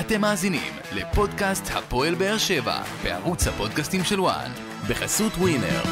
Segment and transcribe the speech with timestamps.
[0.00, 4.50] אתם מאזינים לפודקאסט הפועל באר שבע בערוץ הפודקאסטים של וואן
[4.88, 5.82] בחסות ווינר.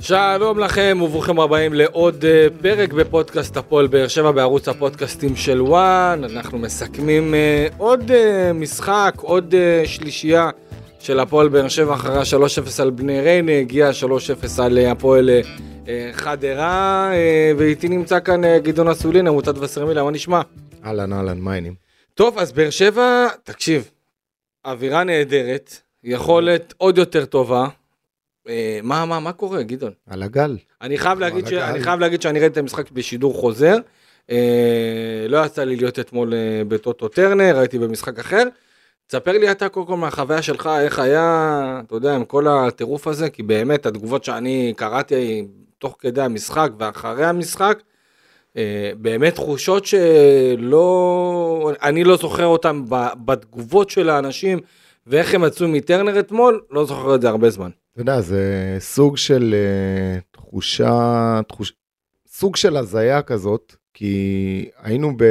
[0.00, 6.20] שלום לכם וברוכים הבאים לעוד אה, פרק בפודקאסט הפועל באר שבע בערוץ הפודקאסטים של וואן.
[6.24, 9.54] אנחנו מסכמים אה, עוד אה, משחק, עוד
[9.84, 10.50] שלישייה
[11.06, 12.22] של הפועל באר שבע אחרי
[12.78, 13.90] 3-0 על בני ריינה, הגיע
[14.58, 15.30] 3-0 על הפועל
[16.12, 17.10] חדרה,
[17.58, 20.40] ואיתי נמצא כאן גדעון אסולין, עמותת וסרמילה, מה נשמע?
[20.84, 21.74] אהלן אהלן, מה העניינים?
[22.14, 23.90] טוב, אז באר שבע, תקשיב,
[24.64, 27.68] אווירה נהדרת, יכולת עוד יותר טובה.
[28.48, 29.92] אה, מה, מה, מה קורה, גדעון?
[30.06, 30.56] על הגל.
[30.82, 31.52] אני חייב, להגיד, ש...
[31.52, 33.76] אני חייב להגיד שאני ראיתי את המשחק בשידור חוזר.
[34.30, 38.42] אה, לא יצא לי להיות אתמול אה, בטוטו טרנר, הייתי במשחק אחר.
[39.06, 43.30] תספר לי אתה קודם כל מהחוויה שלך, איך היה, אתה יודע, עם כל הטירוף הזה,
[43.30, 45.46] כי באמת התגובות שאני קראתי
[45.78, 47.82] תוך כדי המשחק ואחרי המשחק,
[48.56, 52.82] אה, באמת תחושות שלא, אני לא זוכר אותן
[53.24, 54.58] בתגובות של האנשים
[55.06, 57.70] ואיך הם יצאו מטרנר אתמול, לא זוכר את זה הרבה זמן.
[57.92, 61.72] אתה יודע, זה סוג של uh, תחושה, תחוש...
[62.28, 65.24] סוג של הזיה כזאת, כי היינו ב...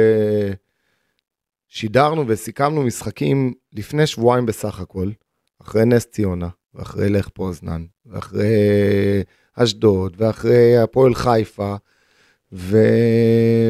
[1.76, 5.10] שידרנו וסיכמנו משחקים לפני שבועיים בסך הכל,
[5.62, 8.54] אחרי נס ציונה, ואחרי לך פוזנן, ואחרי
[9.54, 11.74] אשדוד, ואחרי הפועל חיפה,
[12.52, 12.78] ו...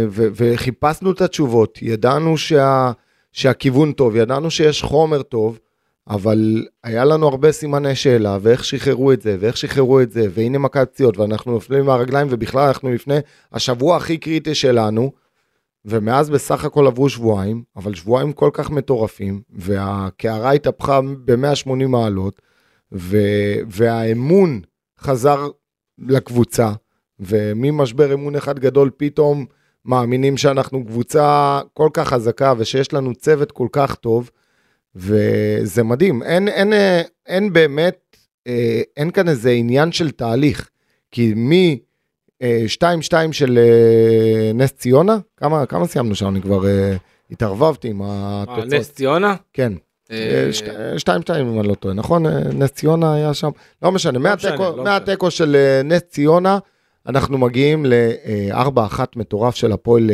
[0.09, 0.27] ו...
[0.35, 2.93] וחיפשנו את התשובות, ידענו שה...
[3.33, 5.59] שהכיוון טוב, ידענו שיש חומר טוב,
[6.09, 10.59] אבל היה לנו הרבה סימני שאלה, ואיך שחררו את זה, ואיך שחררו את זה, והנה
[10.59, 13.19] מכת פציעות, ואנחנו נופלים מהרגליים, ובכלל אנחנו לפני
[13.53, 15.13] השבוע הכי קריטי שלנו,
[15.87, 22.43] ומאז בסך הכל עברו שבועיים, אבל שבועיים כל כך מטורפים, והקערה התהפכה ב-180 מעלות,
[22.93, 24.61] ו- והאמון
[25.01, 25.49] חזר
[25.99, 26.73] לקבוצה,
[27.21, 29.47] וממשבר אמון אחד גדול פתאום
[29.85, 34.31] מאמינים שאנחנו קבוצה כל כך חזקה ושיש לנו צוות כל כך טוב,
[34.95, 36.23] וזה מדהים.
[36.23, 36.73] אין, אין,
[37.27, 38.17] אין באמת,
[38.47, 40.71] אה, אין כאן איזה עניין של תהליך,
[41.11, 41.79] כי מי...
[42.43, 42.65] אה,
[43.31, 46.29] 2-2 של אה, נס ציונה, כמה, כמה סיימנו שם?
[46.29, 46.97] אני כבר אה,
[47.31, 48.73] התערבבתי עם התוצאות.
[48.73, 49.35] נס ציונה?
[49.53, 49.73] כן.
[50.09, 50.11] 2-2
[51.41, 52.27] אם אני לא טועה, נכון?
[52.27, 53.51] נס ציונה היה שם,
[53.83, 56.59] לא משנה, לא לא מהתיקו של נס ציונה,
[57.07, 60.11] אנחנו מגיעים ל-4-1 מטורף של הפועל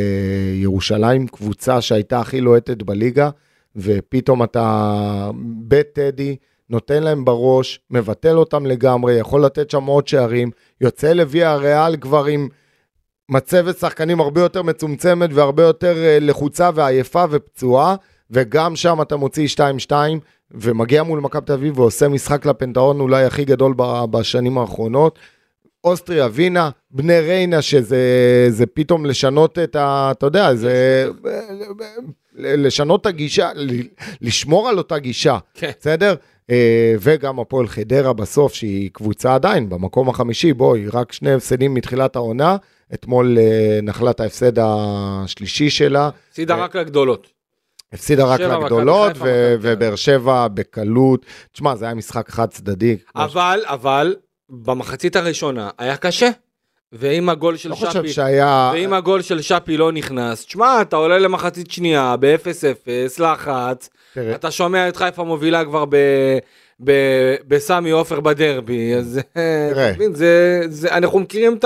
[0.54, 3.30] ירושלים, קבוצה שהייתה הכי לוהטת בליגה,
[3.76, 5.30] ופתאום אתה
[5.68, 6.36] בטדי,
[6.70, 10.50] נותן להם בראש, מבטל אותם לגמרי, יכול לתת שם עוד שערים,
[10.80, 12.48] יוצא לוי הריאל כבר עם
[13.28, 17.96] מצבת שחקנים הרבה יותר מצומצמת והרבה יותר אה, לחוצה ועייפה ופצועה,
[18.30, 19.48] וגם שם אתה מוציא
[19.88, 19.92] 2-2
[20.50, 23.74] ומגיע מול מכבי תל אביב ועושה משחק לפנתאון אולי הכי גדול
[24.10, 25.18] בשנים האחרונות.
[25.84, 30.10] אוסטריה, וינה, בני ריינה, שזה פתאום לשנות את ה...
[30.10, 31.06] אתה יודע, זה...
[32.34, 33.50] לשנות את הגישה,
[34.20, 35.70] לשמור על אותה גישה, כן.
[35.80, 36.14] בסדר?
[36.50, 42.16] אה, וגם הפועל חדרה בסוף, שהיא קבוצה עדיין במקום החמישי, בואי, רק שני הפסדים מתחילת
[42.16, 42.56] העונה,
[42.94, 46.10] אתמול אה, נחלת ההפסד השלישי שלה.
[46.28, 47.26] הפסידה רק לגדולות.
[47.92, 49.12] הפסידה רק לגדולות,
[49.60, 51.26] ובאר שבע בקלות.
[51.52, 52.96] תשמע, זה היה משחק חד צדדי.
[53.16, 54.16] אבל, אבל,
[54.50, 56.30] במחצית הראשונה היה קשה.
[56.92, 58.70] ואם הגול של לא שפי, שהיה...
[58.74, 64.34] ואם הגול של שפי לא נכנס, תשמע, אתה עולה למחצית שנייה ב-0-0, לחץ, תראה.
[64.34, 65.96] אתה שומע את חיפה מובילה כבר ב...
[67.48, 69.20] בסמי עופר בדרבי, אז
[69.70, 69.92] תראה.
[70.12, 71.58] זה, זה, אנחנו מכירים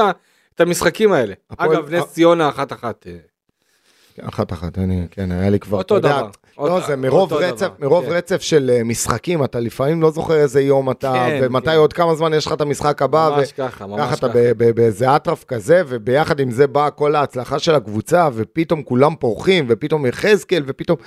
[0.54, 1.34] את המשחקים האלה.
[1.50, 1.72] הפועל...
[1.72, 3.06] אגב, נס ציונה אחת-אחת.
[3.06, 4.28] אה.
[4.28, 6.28] אחת אחת, אני, כן, היה לי כבר, אותו דבר.
[6.58, 8.10] לא, זה מרוב רצף, מרוב כן.
[8.10, 11.76] רצף של אה, משחקים, אתה לפעמים לא זוכר איזה יום אתה, כן, ומתי כן.
[11.76, 14.26] עוד כמה זמן יש לך את המשחק הבא, ממש ככה, ממש ככה.
[14.26, 14.28] אתה
[14.74, 20.06] באיזה אטרף כזה, וביחד עם זה באה כל ההצלחה של הקבוצה, ופתאום כולם פורחים, ופתאום
[20.06, 20.98] יחזקאל, ופתאום,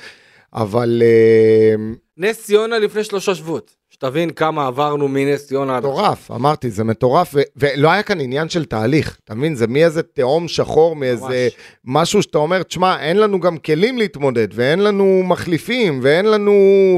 [0.53, 1.01] אבל...
[1.05, 1.75] אה,
[2.17, 3.78] נס ציונה לפני שלושה שבועות.
[3.99, 5.79] שתבין כמה עברנו מנס ציונה.
[5.79, 9.55] מטורף, אמרתי, זה מטורף, ו- ולא היה כאן עניין של תהליך, אתה מבין?
[9.55, 11.55] זה מאיזה תהום שחור, מאיזה ממש.
[11.85, 16.51] משהו שאתה אומר, תשמע, אין לנו גם כלים להתמודד, ואין לנו מחליפים, ואין לנו,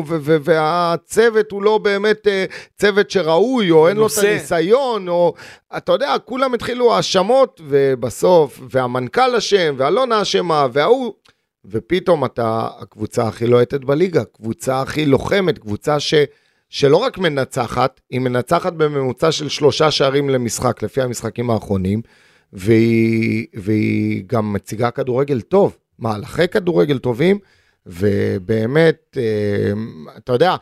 [0.07, 5.33] ו- ו- והצוות הוא לא באמת uh, צוות שראוי, או אין לו את הניסיון, או,
[5.77, 11.13] אתה יודע, כולם התחילו האשמות, ובסוף, והמנכ"ל אשם, ואלונה אשמה, וההוא...
[11.65, 16.13] ופתאום אתה הקבוצה הכי לוהטת בליגה, קבוצה הכי לוחמת, קבוצה ש...
[16.73, 22.01] שלא רק מנצחת, היא מנצחת בממוצע של שלושה שערים למשחק, לפי המשחקים האחרונים,
[22.53, 27.39] והיא, והיא גם מציגה כדורגל טוב, מהלכי כדורגל טובים,
[27.85, 29.71] ובאמת, אה,
[30.17, 30.55] אתה יודע,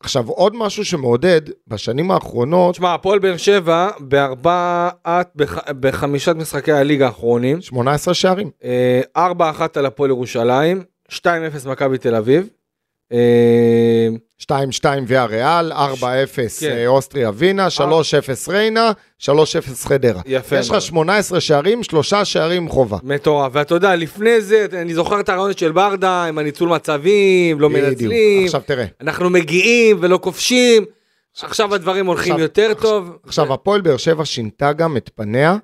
[0.00, 7.06] עכשיו עוד משהו שמעודד, בשנים האחרונות, תשמע, הפועל באר שבע בארבעת, בח- בחמישת משחקי הליגה
[7.06, 8.50] האחרונים, 18 שערים.
[8.64, 9.30] אה, 4-1
[9.76, 11.22] על הפועל ירושלים, 2-0
[11.66, 12.48] מכבי תל אביב.
[13.12, 14.08] אה,
[14.42, 14.52] 2-2
[15.06, 15.76] ויה ריאל, 4-0
[16.60, 16.70] כן.
[16.70, 17.78] אה, אוסטריה ווינה, 3-0
[18.48, 19.28] ריינה, 3-0
[19.88, 20.20] חדרה.
[20.26, 20.82] יפה יש לך מאוד.
[20.82, 22.98] 18 שערים, שלושה שערים חובה.
[23.02, 27.70] מטורף, ואתה יודע, לפני זה, אני זוכר את הרעיונות של ברדה, עם הניצול מצבים, לא.
[27.70, 30.84] מנצלים, עכשיו תראה, אנחנו מגיעים ולא כובשים,
[31.42, 33.16] עכשיו הדברים הולכים עכשיו- יותר עכשיו- טוב.
[33.26, 35.56] עכשיו הפועל באר שבע שינתה גם את פניה,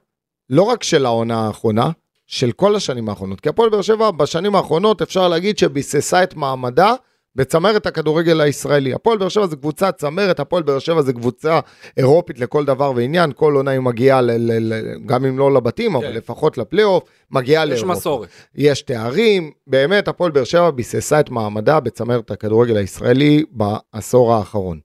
[0.51, 1.91] לא רק של העונה האחרונה,
[2.27, 3.41] של כל השנים האחרונות.
[3.41, 6.95] כי הפועל באר שבע בשנים האחרונות אפשר להגיד שביססה את מעמדה
[7.37, 8.95] בצמרת הכדורגל הישראלי.
[8.95, 11.61] הפועל באר שבע זה קבוצה צמרת, הפועל באר שבע זה קבוצה
[11.97, 15.97] אירופית לכל דבר ועניין, כל עונה היא מגיעה, ל- ל- ל- גם אם לא לבתים,
[15.97, 16.13] אבל כן.
[16.15, 17.93] לפחות לפלייאוף, מגיעה יש לאירופה.
[17.93, 18.29] מסורת.
[18.55, 24.81] יש תארים, באמת הפועל באר שבע ביססה את מעמדה בצמרת הכדורגל הישראלי בעשור האחרון.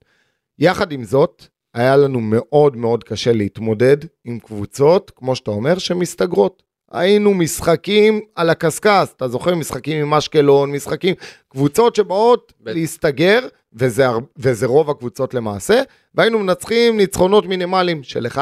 [0.58, 1.42] יחד עם זאת,
[1.74, 6.62] היה לנו מאוד מאוד קשה להתמודד עם קבוצות, כמו שאתה אומר, שמסתגרות.
[6.92, 11.14] היינו משחקים על הקשקש, אתה זוכר משחקים עם אשקלון, משחקים,
[11.48, 12.74] קבוצות שבאות בטח.
[12.74, 13.40] להסתגר,
[13.72, 14.06] וזה,
[14.38, 15.82] וזה רוב הקבוצות למעשה,
[16.14, 18.38] והיינו מנצחים ניצחונות מינימליים של 1-0,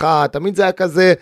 [0.00, 1.14] 2-1, תמיד זה היה כזה,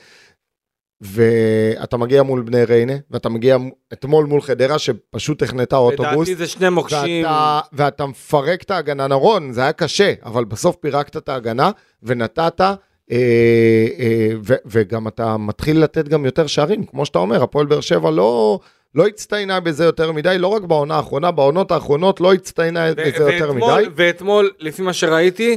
[1.01, 3.57] ואתה מגיע מול בני ריינה, ואתה מגיע
[3.93, 7.25] אתמול מול חדרה שפשוט החנתה אוטובוס, לדעתי זה שני מוקשים.
[7.25, 11.71] ואתה, ואתה מפרק את ההגנה, נכון, זה היה קשה, אבל בסוף פירקת את ההגנה
[12.03, 12.61] ונתת,
[14.45, 18.59] ו, וגם אתה מתחיל לתת גם יותר שערים, כמו שאתה אומר, הפועל באר שבע לא...
[18.95, 23.23] לא הצטיינה בזה יותר מדי, לא רק בעונה האחרונה, בעונות האחרונות לא הצטיינה ו- בזה
[23.33, 23.89] יותר ואתמול- מדי.
[23.97, 25.57] ואתמול, לפי מה שראיתי,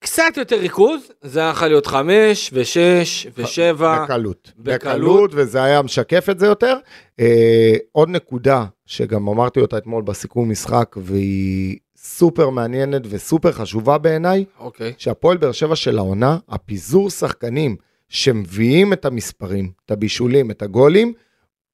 [0.00, 4.04] קצת יותר ריכוז, זה היה יכול להיות חמש, ושש, ושבע.
[4.04, 4.52] בקלות.
[4.58, 4.80] בקלות.
[4.82, 6.76] בקלות, וזה היה משקף את זה יותר.
[7.20, 11.76] אה, עוד נקודה, שגם אמרתי אותה אתמול בסיכום משחק, והיא
[12.08, 14.92] סופר מעניינת וסופר חשובה בעיניי, אוקיי.
[14.98, 17.76] שהפועל באר שבע של העונה, הפיזור שחקנים
[18.08, 21.12] שמביאים את המספרים, את הבישולים, את הגולים,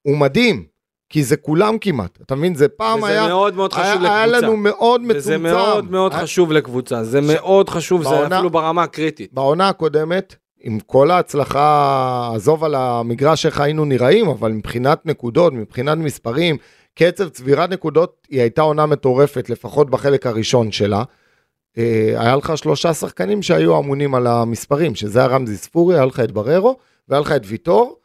[0.01, 0.65] הוא מדהים.
[1.09, 2.55] כי זה כולם כמעט, אתה מבין?
[2.55, 4.15] זה פעם וזה היה, מאוד מאוד חשוב היה, לקבוצה.
[4.15, 5.17] היה לנו מאוד מצומצם.
[5.17, 9.33] וזה מאוד מאוד היה- חשוב לקבוצה, זה מאוד חשוב, זה בעונה- אפילו ברמה הקריטית.
[9.33, 15.97] בעונה הקודמת, עם כל ההצלחה, עזוב על המגרש איך היינו נראים, אבל מבחינת נקודות, מבחינת
[15.97, 16.57] מספרים,
[16.95, 21.03] קצב צבירת נקודות, היא הייתה עונה מטורפת, לפחות בחלק הראשון שלה.
[21.77, 26.19] אה, היה לך שלושה שחקנים שהיו אמונים על המספרים, שזה היה רמזי ספורי, היה לך
[26.19, 26.77] את בררו,
[27.09, 27.99] והיה לך את ויטור,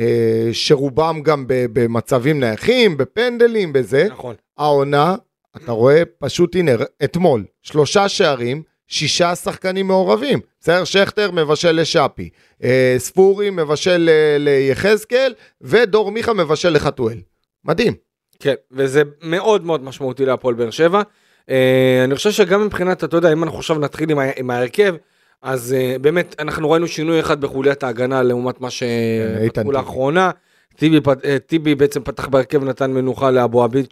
[0.00, 4.08] אה, שרובם גם במצבים נייחים, בפנדלים, בזה.
[4.10, 4.34] נכון.
[4.58, 5.16] העונה,
[5.56, 6.72] אתה רואה, פשוט הנה,
[7.04, 10.40] אתמול, שלושה שערים, שישה שחקנים מעורבים.
[10.60, 12.28] בסדר, שכטר מבשל לשאפי,
[12.64, 17.18] אה, ספורי מבשל ל- ליחזקאל, ודור מיכה מבשל לחתואל.
[17.64, 17.94] מדהים.
[18.40, 21.02] כן, וזה מאוד מאוד משמעותי להפועל באר שבע.
[21.50, 24.94] אה, אני חושב שגם מבחינת, אתה יודע, אם אנחנו עכשיו נתחיל עם, עם ההרכב,
[25.42, 29.72] אז אה, באמת, אנחנו ראינו שינוי אחד בחוליית ההגנה לעומת מה שפתחו.
[29.72, 30.30] לאחרונה.
[30.76, 33.86] טיבי, אה, טיבי בעצם פתח בהרכב, נתן מנוחה לאבו עביד,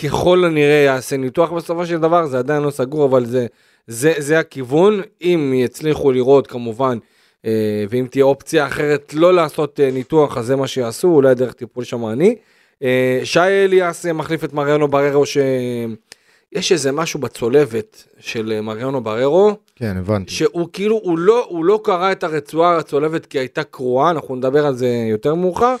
[0.00, 3.46] שככל הנראה יעשה ניתוח בסופו של דבר, זה עדיין לא סגור, אבל זה,
[3.86, 5.00] זה, זה הכיוון.
[5.22, 6.98] אם יצליחו לראות, כמובן,
[7.44, 11.52] אה, ואם תהיה אופציה אחרת לא לעשות אה, ניתוח, אז זה מה שיעשו, אולי דרך
[11.52, 12.36] טיפול שמרני.
[12.82, 19.00] אה, שי אליאס אה, מחליף את מריאנו בררו, שיש איזה משהו בצולבת של אה, מריאנו
[19.00, 20.34] בררו, כן, הבנתי.
[20.34, 24.66] שהוא כאילו, הוא לא, הוא לא קרא את הרצועה הצולבת כי הייתה קרועה, אנחנו נדבר
[24.66, 25.76] על זה יותר מאוחר.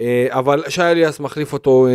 [0.00, 1.92] אה, אבל שי אליאס מחליף אותו אה,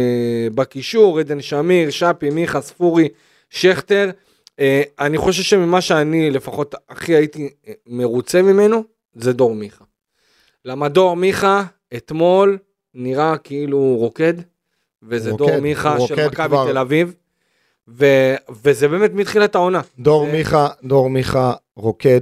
[0.56, 3.08] בקישור, עדן שמיר, שפי, מיכה, ספורי,
[3.50, 4.10] שכטר.
[4.60, 7.50] אה, אני חושב שממה שאני לפחות הכי הייתי
[7.88, 8.84] מרוצה ממנו,
[9.16, 9.86] זה דור מיכה.
[10.66, 11.64] למה דור מיכה
[11.96, 12.58] אתמול
[12.94, 14.34] נראה כאילו הוא רוקד,
[15.04, 16.56] וזה הוא דור רוקד, מיכה של רוקד מכבי.
[16.68, 17.14] תל אביב,
[17.88, 18.06] ו,
[18.64, 19.82] וזה באמת מתחילת העונה.
[20.00, 22.22] דור זה- מיכה, דור מיכה רוקד.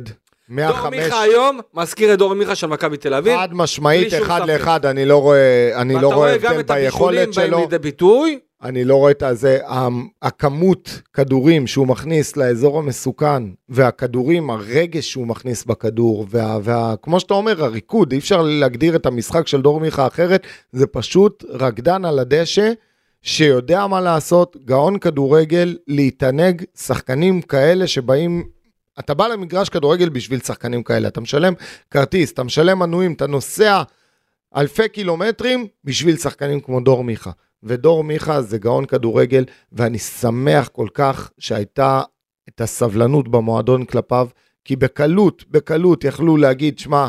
[0.50, 3.38] דור 105, מיכה היום מזכיר את דור מיכה של מכבי תל אביב.
[3.38, 4.42] חד משמעית, אחד.
[4.48, 7.48] לאחד, אני לא רואה, אני לא ואתה רואה רואה גם הבדל את הבישולים ביכולת באים
[7.48, 7.60] שלו.
[7.60, 8.40] לידי ביטוי.
[8.64, 9.60] אני לא רואה את הזה,
[10.22, 17.34] הכמות כדורים שהוא מכניס לאזור המסוכן, והכדורים, הרגש שהוא מכניס בכדור, וה, וה, כמו שאתה
[17.34, 22.20] אומר, הריקוד, אי אפשר להגדיר את המשחק של דור מיכה אחרת, זה פשוט רקדן על
[22.20, 22.72] הדשא,
[23.22, 28.44] שיודע מה לעשות, גאון כדורגל, להתענג, שחקנים כאלה שבאים...
[29.00, 31.54] אתה בא למגרש כדורגל בשביל שחקנים כאלה, אתה משלם
[31.92, 33.84] כרטיס, אתה משלם מנויים, אתה נוסע
[34.56, 37.32] אלפי קילומטרים בשביל שחקנים כמו דור מיכה.
[37.64, 42.02] ודור מיכה זה גאון כדורגל, ואני שמח כל כך שהייתה
[42.50, 44.28] את הסבלנות במועדון כלפיו,
[44.66, 47.08] כי בקלות, בקלות יכלו להגיד, שמע,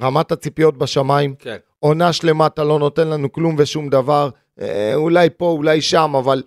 [0.00, 1.56] רמת הציפיות בשמיים, כן.
[1.78, 6.42] עונה שלמה אתה לא נותן לנו כלום ושום דבר, אה, אולי פה, אולי שם, אבל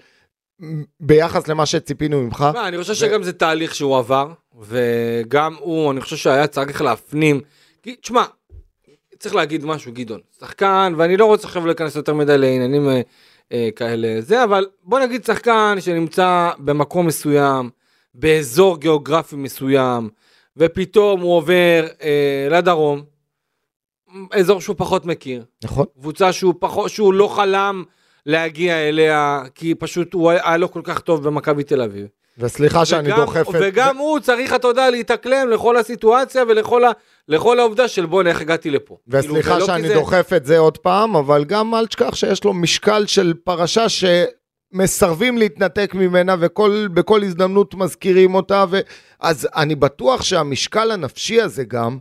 [1.00, 2.46] ביחס למה שציפינו ממך.
[2.54, 7.42] מה, אני חושב שגם זה תהליך שהוא עבר, וגם הוא, אני חושב שהיה צריך להפנים.
[7.84, 8.24] כי, תשמע,
[9.20, 10.20] צריך להגיד משהו, גדעון.
[10.40, 13.02] שחקן, ואני לא רוצה עכשיו להיכנס יותר מדי לעניינים אה,
[13.52, 17.70] אה, כאלה זה, אבל בוא נגיד שחקן שנמצא במקום מסוים,
[18.14, 20.10] באזור גיאוגרפי מסוים,
[20.58, 23.04] ופתאום הוא עובר אה, לדרום,
[24.32, 25.46] אזור שהוא פחות מכיר.
[25.64, 25.86] נכון.
[26.00, 27.84] קבוצה שהוא, פחות, שהוא לא חלם
[28.26, 32.08] להגיע אליה, כי פשוט הוא היה לא כל כך טוב במכבי תל אביב.
[32.42, 33.56] וסליחה שאני וגם, דוחף את...
[33.62, 36.92] וגם הוא צריך, אתה יודע, להתאקלם לכל הסיטואציה ולכל ה,
[37.28, 38.98] לכל העובדה של בוא'נה, איך הגעתי לפה.
[39.08, 42.16] וסליחה כאילו, ולא שאני כי זה- דוחף את זה עוד פעם, אבל גם אל תשכח
[42.16, 48.80] שיש לו משקל של פרשה שמסרבים להתנתק ממנה ובכל הזדמנות מזכירים אותה, ו...
[49.20, 51.98] אז אני בטוח שהמשקל הנפשי הזה גם,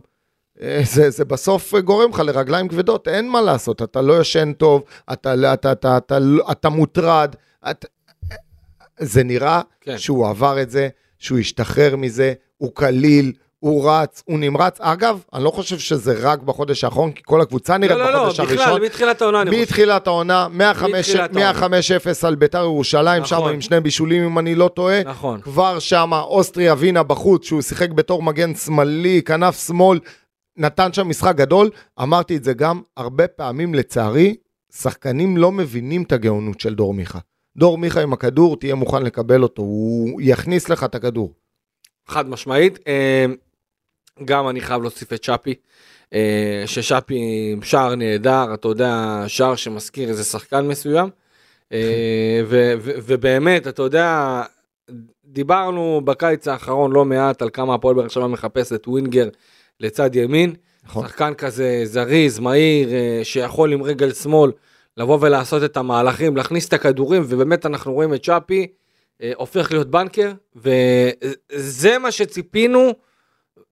[0.61, 4.83] אה, זה, זה בסוף גורם לך לרגליים כבדות, אין מה לעשות, אתה לא ישן טוב,
[5.13, 6.17] אתה, אתה, אתה, אתה, אתה,
[6.51, 7.35] אתה מוטרד,
[7.71, 7.87] אתה,
[9.01, 9.97] זה נראה כן.
[9.97, 10.89] שהוא עבר את זה,
[11.19, 14.81] שהוא השתחרר מזה, הוא קליל, הוא רץ, הוא נמרץ.
[14.81, 18.19] אגב, אני לא חושב שזה רק בחודש האחרון, כי כל הקבוצה נראית לא, לא, לא,
[18.23, 18.81] בחודש בכלל, הראשון.
[18.81, 19.61] מתחילת העונה אני חושב.
[19.61, 21.51] מתחילת העונה, 105 מתחילת העונה.
[22.23, 23.53] 105-0 על ביתר ירושלים, שם נכון.
[23.53, 25.03] עם שני בישולים אם אני לא טועה.
[25.03, 25.41] נכון.
[25.41, 29.99] כבר שמה אוסטריה ווינה בחוץ, שהוא שיחק בתור מגן שמאלי, כנף שמאל,
[30.57, 31.69] נתן שם משחק גדול.
[32.01, 34.35] אמרתי את זה גם, הרבה פעמים לצערי,
[34.75, 37.19] שחקנים לא מבינים את הגאונות של דור מיכה.
[37.57, 41.33] דור מיכה עם הכדור, תהיה מוכן לקבל אותו, הוא יכניס לך את הכדור.
[42.07, 42.79] חד משמעית.
[42.87, 43.25] אה,
[44.25, 45.53] גם אני חייב להוסיף את שפי,
[46.13, 47.19] אה, ששפי
[47.51, 51.09] עם שער נהדר, אתה יודע, שער שמזכיר איזה שחקן מסוים.
[51.71, 54.41] אה, ו- ו- ובאמת, אתה יודע,
[55.25, 59.29] דיברנו בקיץ האחרון לא מעט על כמה הפועל באר שבע מחפשת ווינגר
[59.79, 60.53] לצד ימין.
[60.83, 61.07] נכון.
[61.07, 62.89] שחקן כזה זריז, מהיר,
[63.23, 64.51] שיכול עם רגל שמאל
[64.97, 68.67] לבוא ולעשות את המהלכים, להכניס את הכדורים, ובאמת אנחנו רואים את צ'אפי
[69.21, 72.93] אה, הופך להיות בנקר, וזה מה שציפינו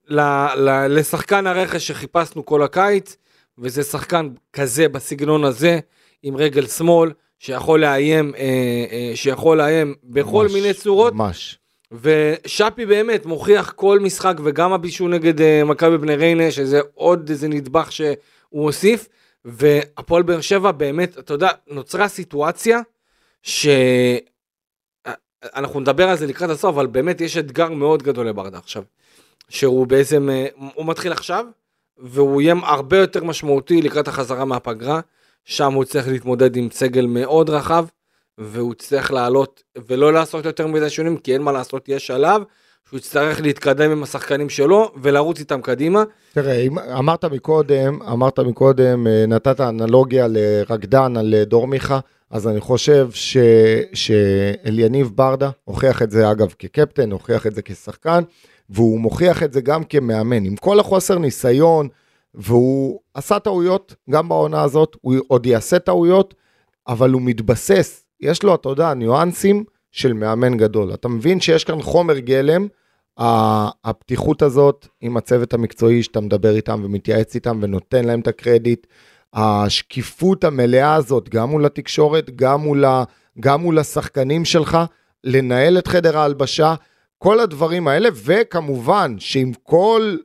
[0.08, 0.20] ל,
[0.56, 3.16] ל, לשחקן הרכש שחיפשנו כל הקיץ,
[3.58, 5.78] וזה שחקן כזה בסגנון הזה,
[6.22, 8.42] עם רגל שמאל, שיכול לאיים, אה,
[8.90, 11.14] אה, שיכול לאיים בכל ממש, מיני צורות.
[11.14, 11.58] ממש.
[12.02, 17.48] ושאפי באמת מוכיח כל משחק וגם הבישול נגד אה, מכבי בני ריינה שזה עוד איזה
[17.48, 18.14] נדבך שהוא
[18.50, 19.08] הוסיף
[19.44, 22.80] והפועל באר שבע באמת אתה יודע נוצרה סיטואציה
[23.42, 24.20] שאנחנו
[25.80, 28.82] נדבר על זה לקראת הסוף אבל באמת יש אתגר מאוד גדול לברדה עכשיו
[29.48, 31.46] שהוא בעצם אה, הוא מתחיל עכשיו
[31.98, 35.00] והוא יהיה הרבה יותר משמעותי לקראת החזרה מהפגרה
[35.44, 37.86] שם הוא צריך להתמודד עם סגל מאוד רחב
[38.38, 42.42] והוא יצטרך לעלות ולא לעשות יותר מדי שונים כי אין מה לעשות יש שלב
[42.88, 46.04] שהוא יצטרך להתקדם עם השחקנים שלו ולרוץ איתם קדימה.
[46.32, 46.66] תראה,
[46.98, 53.08] אמרת מקודם, אמרת מקודם, אה, נתת אנלוגיה לרקדן על אה, דור מיכה, אז אני חושב
[53.12, 53.36] ש,
[53.92, 58.22] שאליניב ברדה הוכיח את זה אגב כקפטן, הוכיח את זה כשחקן,
[58.70, 60.44] והוא מוכיח את זה גם כמאמן.
[60.44, 61.88] עם כל החוסר ניסיון,
[62.34, 66.34] והוא עשה טעויות גם בעונה הזאת, הוא עוד יעשה טעויות,
[66.88, 70.94] אבל הוא מתבסס, יש לו, אתה יודע, ניואנסים של מאמן גדול.
[70.94, 72.66] אתה מבין שיש כאן חומר גלם,
[73.84, 78.86] הפתיחות הזאת עם הצוות המקצועי שאתה מדבר איתם ומתייעץ איתם ונותן להם את הקרדיט,
[79.32, 83.04] השקיפות המלאה הזאת, גם מול התקשורת, גם מול, ה,
[83.40, 84.78] גם מול השחקנים שלך,
[85.24, 86.74] לנהל את חדר ההלבשה,
[87.18, 90.16] כל הדברים האלה, וכמובן שעם כל.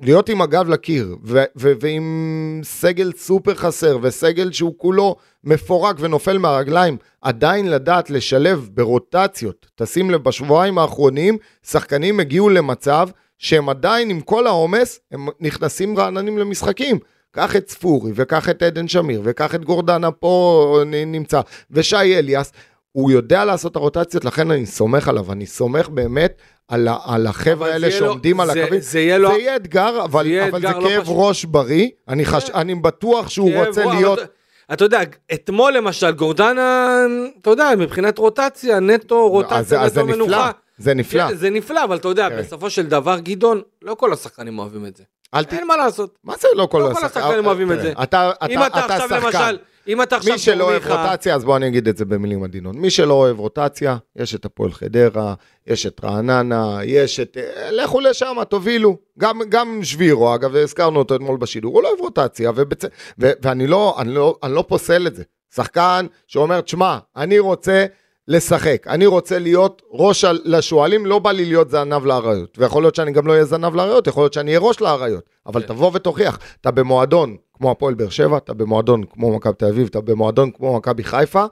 [0.00, 6.38] להיות עם הגב לקיר, ו- ו- ועם סגל סופר חסר, וסגל שהוא כולו מפורק ונופל
[6.38, 9.66] מהרגליים, עדיין לדעת לשלב ברוטציות.
[9.74, 16.38] תשים לב, בשבועיים האחרונים, שחקנים הגיעו למצב שהם עדיין עם כל העומס, הם נכנסים רעננים
[16.38, 16.98] למשחקים.
[17.32, 21.40] קח את ספורי, וקח את עדן שמיר, וקח את גורדנה פה נמצא,
[21.70, 22.52] ושי אליאס.
[22.92, 27.68] הוא יודע לעשות את הרוטציות, לכן אני סומך עליו, אני סומך באמת על, על החבר'ה
[27.72, 28.80] האלה זה יהיה לו- שעומדים על זה- הקווים.
[28.80, 31.14] זה יהיה לו- זה יהיה אתגר, אבל, יהיה אבל אתגר זה לא כאב פשוט.
[31.18, 32.50] ראש בריא, אני, חש...
[32.50, 34.18] אני בטוח שהוא רוצה ראש, להיות...
[34.18, 34.32] אבל אתה-
[34.74, 35.00] אתה יודע,
[35.34, 36.96] אתמול למשל גורדנה,
[37.42, 40.50] אתה יודע, מבחינת רוטציה, נטו אז, רוטציה, זה- אז זה נטו נפלא, מנוחה.
[40.78, 41.28] זה נפלא.
[41.28, 42.42] כן, זה נפלא, אבל אתה יודע, תראה.
[42.42, 45.02] בסופו של דבר, גדעון, לא כל השחקנים אוהבים את זה.
[45.42, 45.52] ת...
[45.52, 46.14] אין מה לעשות.
[46.24, 47.92] מה זה לא כל לא כל השחקנים אוהבים את זה.
[48.02, 48.02] אתה,
[48.44, 49.26] אתה, אם אתה עכשיו שחקן.
[49.26, 49.58] למשל,
[49.92, 52.42] אם אתה עכשיו מי שלא אוהב מיכה- רוטציה, אז בוא אני אגיד את זה במילים
[52.44, 52.76] עדינות.
[52.76, 55.34] מי שלא אוהב רוטציה, יש את הפועל חדרה,
[55.66, 57.36] יש את רעננה, יש את...
[57.36, 58.96] אה, לכו לשם, תובילו.
[59.18, 62.84] גם, גם שבירו, אגב, הזכרנו אותו אתמול בשידור, הוא לא אוהב רוטציה, ובצ...
[63.20, 63.30] ו...
[63.42, 65.22] ואני לא, אני לא, אני לא פוסל את זה.
[65.54, 67.86] שחקן שאומר, תשמע, אני רוצה
[68.30, 68.86] לשחק.
[68.86, 72.58] אני רוצה להיות ראש לשועלים, לא בא לי להיות זנב לאריות.
[72.58, 75.24] ויכול להיות שאני גם לא אהיה זנב לאריות, יכול להיות שאני אהיה ראש לאריות.
[75.46, 75.66] אבל כן.
[75.66, 80.00] תבוא ותוכיח, אתה במועדון כמו הפועל באר שבע, אתה במועדון כמו מכבי תל אביב, אתה
[80.00, 81.44] במועדון כמו מכבי חיפה,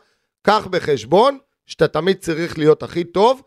[0.43, 3.43] קח בחשבון שאתה תמיד צריך להיות הכי טוב,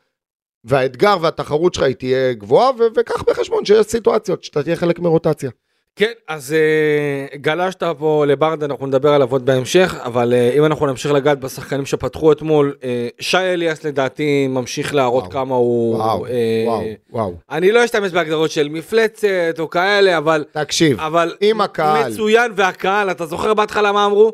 [0.63, 5.51] והאתגר והתחרות שלך היא תהיה גבוהה, ו- וקח בחשבון שיש סיטואציות שאתה תהיה חלק מרוטציה.
[5.95, 10.85] כן, אז אה, גלשת פה לברדה, אנחנו נדבר עליו עוד בהמשך, אבל אה, אם אנחנו
[10.85, 15.33] נמשיך לגעת בשחקנים שפתחו אתמול, אה, שי אליאס לדעתי ממשיך להראות וואו.
[15.33, 15.95] כמה הוא...
[15.95, 17.33] וואו, אה, וואו, וואו.
[17.51, 20.45] אני לא אשתמש בהגדרות של מפלצת או כאלה, אבל...
[20.51, 22.11] תקשיב, אבל עם הקהל.
[22.11, 24.31] מצוין והקהל, אתה זוכר בהתחלה מה אמרו?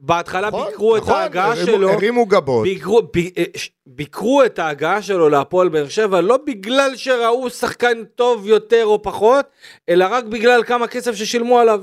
[0.00, 2.62] בהתחלה נכון, ביקרו את נכון, ההגעה הרימו- שלו, הרימו גבות.
[2.62, 3.44] ביקרו, ב, אה,
[3.86, 9.44] ביקרו את ההגעה שלו להפועל באר שבע לא בגלל שראו שחקן טוב יותר או פחות,
[9.88, 11.82] אלא רק בגלל כמה כסף ששילמו עליו.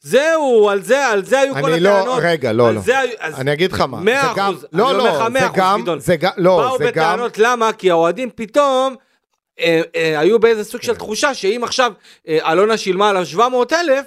[0.00, 2.18] זהו, על זה, על זה היו כל אני לא, הטענות.
[2.22, 2.80] רגע, לא, לא.
[2.80, 5.28] זה אז אני אגיד לך מה, מאה זה גם, אחוז, לא, אני אומר לך לא,
[5.28, 6.00] מאה זה אחוז, גם, גדעון.
[6.00, 7.72] זה גם, לא, באו זה גם, בטענות, למה?
[7.72, 8.94] כי האוהדים פתאום
[9.60, 11.92] אה, אה, היו באיזה סוג של תחושה שאם עכשיו
[12.28, 14.04] אה, אלונה שילמה עליו 700 אלף,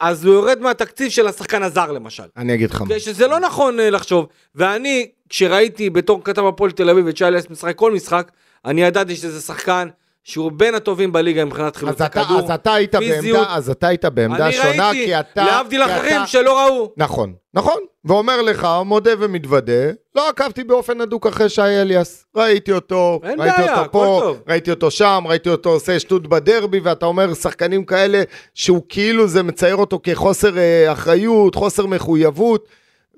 [0.00, 2.22] אז הוא יורד מהתקציב של השחקן הזר למשל.
[2.36, 4.26] אני אגיד לך מה, שזה לא נכון אה, לחשוב.
[4.54, 8.30] ואני, כשראיתי בתור כתב הפועל תל אביב את שי משחק כל משחק,
[8.64, 9.88] אני ידעתי שזה שחקן
[10.28, 12.38] שהוא בין הטובים בליגה מבחינת אז חילוצי אתה, כדור.
[12.38, 12.94] אז אתה היית.
[12.94, 16.58] בעמדה, אז אתה היית בעמדה אני שונה, ראיתי, כי אתה, להבדיל כי אחרים אתה- שלא
[16.66, 16.92] ראו.
[16.96, 19.72] נכון, נכון, ואומר לך, מודה ומתוודה,
[20.14, 24.42] לא עקבתי באופן הדוק אחרי שי אליאס, ראיתי אותו, ראיתי בעיה, אותו פה, טוב.
[24.48, 28.22] ראיתי אותו שם, ראיתי אותו עושה שטות בדרבי, ואתה אומר, שחקנים כאלה,
[28.54, 32.68] שהוא כאילו זה מצייר אותו כחוסר אה, אחריות, חוסר מחויבות,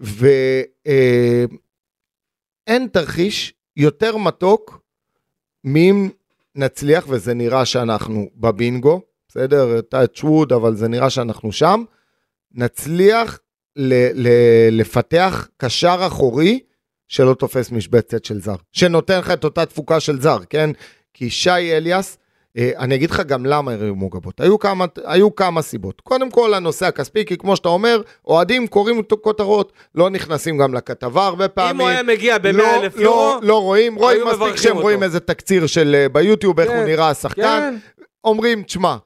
[0.00, 1.46] ואין
[2.92, 4.80] תרחיש יותר מתוק
[5.64, 6.08] מאם
[6.60, 9.80] נצליח, וזה נראה שאנחנו בבינגו, בסדר?
[9.80, 11.84] טאץ' ווד, אבל זה נראה שאנחנו שם,
[12.54, 13.38] נצליח
[13.76, 16.60] ל- ל- לפתח קשר אחורי
[17.08, 20.70] שלא תופס משבצת של זר, שנותן לך את אותה תפוקה של זר, כן?
[21.14, 22.18] כי שי אליאס,
[22.58, 24.40] אני אגיד לך גם למה הרימו גבות.
[24.40, 26.00] היו כמה, היו כמה סיבות.
[26.00, 31.26] קודם כל, הנושא הכספי, כי כמו שאתה אומר, אוהדים קוראים כותרות, לא נכנסים גם לכתבה
[31.26, 31.74] הרבה פעמים.
[31.76, 34.72] אם הוא היה מגיע ב-100 לא, אלף לא, יורו, לא רואים, רואים היו מספיק שהם
[34.72, 34.82] אותו.
[34.82, 37.42] רואים איזה תקציר של אה, ביוטיוב, איך כן, הוא נראה השחקן.
[37.42, 37.76] כן.
[38.24, 38.96] אומרים, תשמע,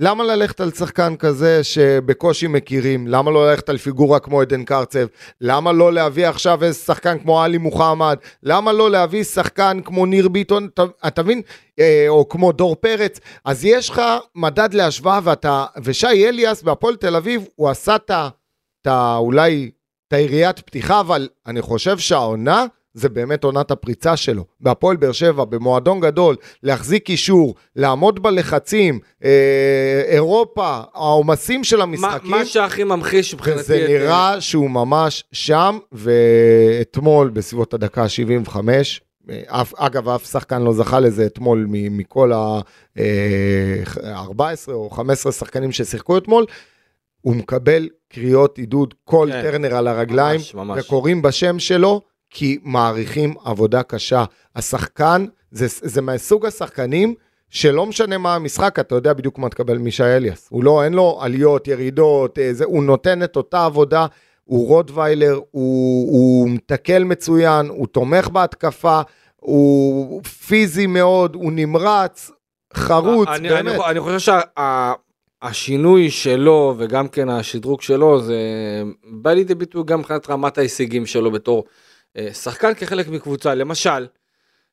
[0.00, 3.06] למה ללכת על שחקן כזה שבקושי מכירים?
[3.08, 5.06] למה לא ללכת על פיגורה כמו עדן קרצב?
[5.40, 8.16] למה לא להביא עכשיו איזה שחקן כמו עלי מוחמד?
[8.42, 10.68] למה לא להביא שחקן כמו ניר ביטון?
[10.74, 11.42] אתה, אתה מבין?
[11.78, 13.20] אה, או כמו דור פרץ.
[13.44, 14.02] אז יש לך
[14.34, 18.10] מדד להשוואה, ואתה, ושי אליאס בהפועל תל אביב, הוא עשה את
[18.86, 19.16] ה...
[19.16, 19.70] אולי
[20.08, 24.44] את היריית פתיחה, אבל אני חושב שהעונה זה באמת עונת הפריצה שלו.
[24.60, 29.30] בהפועל באר שבע, במועדון גדול, להחזיק אישור, לעמוד בלחצים, אה,
[30.06, 33.60] אירופה, העומסים של מה- המשחקים, מה שהכי ממחיש מבחינתי...
[33.60, 38.56] וזה את- אה, נראה שהוא ממש שם, ואתמול בסביבות הדקה ה-75,
[39.46, 44.40] אף, אגב, אף שחקן לא זכה לזה אתמול מכל ה-14
[44.72, 46.44] או 15 שחקנים ששיחקו אתמול,
[47.20, 49.42] הוא מקבל קריאות עידוד כל כן.
[49.42, 50.84] טרנר על הרגליים, ממש, ממש.
[50.84, 54.24] וקוראים בשם שלו, כי מעריכים עבודה קשה.
[54.56, 57.14] השחקן, זה, זה מהסוג השחקנים
[57.50, 60.48] שלא משנה מה המשחק, אתה יודע בדיוק מה תקבל משי אליאס.
[60.50, 64.06] הוא לא, אין לו עליות, ירידות, אה, זה, הוא נותן את אותה עבודה,
[64.44, 69.00] הוא רוטוויילר, הוא, הוא מתקל מצוין, הוא תומך בהתקפה,
[69.36, 72.30] הוא פיזי מאוד, הוא נמרץ,
[72.74, 73.74] חרוץ, אני, באמת.
[73.74, 74.34] אני, אני חושב
[75.42, 78.36] שהשינוי שלו וגם כן השדרוג שלו זה
[79.04, 81.64] בא לידי ביטוי גם מבחינת רמת ההישגים שלו בתור
[82.32, 83.54] שחקן כחלק מקבוצה.
[83.54, 84.06] למשל,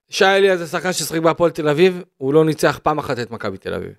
[0.10, 3.58] שי אליאס זה שחקן ששחק בהפועל תל אביב, הוא לא ניצח פעם אחת את מכבי
[3.58, 3.92] תל אביב.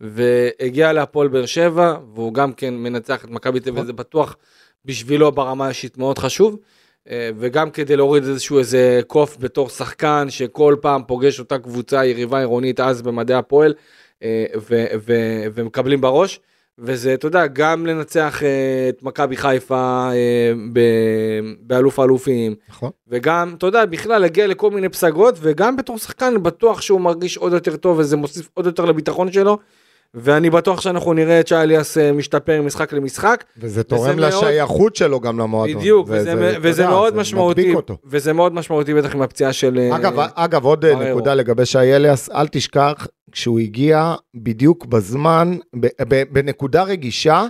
[0.00, 3.86] והגיע להפועל באר שבע, והוא גם כן מנצח את מכבי תל אביב, נכון.
[3.86, 4.36] זה בטוח
[4.84, 6.56] בשבילו ברמה האישית מאוד חשוב.
[7.08, 12.38] אה, וגם כדי להוריד איזשהו איזה קוף בתור שחקן שכל פעם פוגש אותה קבוצה יריבה
[12.38, 13.74] עירונית אז במדעי הפועל
[14.22, 16.40] אה, ו- ו- ומקבלים בראש.
[16.82, 18.48] וזה, אתה יודע, גם לנצח אה,
[18.88, 20.80] את מכבי חיפה אה, ב-
[21.60, 22.90] באלוף האלופים, נכון.
[23.08, 27.52] וגם, אתה יודע, בכלל להגיע לכל מיני פסגות, וגם בתור שחקן בטוח שהוא מרגיש עוד
[27.52, 29.58] יותר טוב, וזה מוסיף עוד יותר לביטחון שלו.
[30.14, 33.44] ואני בטוח שאנחנו נראה את שי אליאס אה, משתפר ממשחק למשחק.
[33.58, 35.76] וזה תורם מאוד- לשייכות שלו גם למועדון.
[35.78, 37.74] בדיוק, זה- וזה, זה- אתה וזה יודע, מאוד זה משמעותי.
[38.06, 39.78] וזה מאוד משמעותי בטח עם הפציעה של...
[39.94, 40.84] אגב, אגב, עוד.
[40.84, 47.44] נקודה לגבי שי אליאס, אל תשכח, כשהוא הגיע בדיוק בזמן, ב- ב- בנקודה רגישה,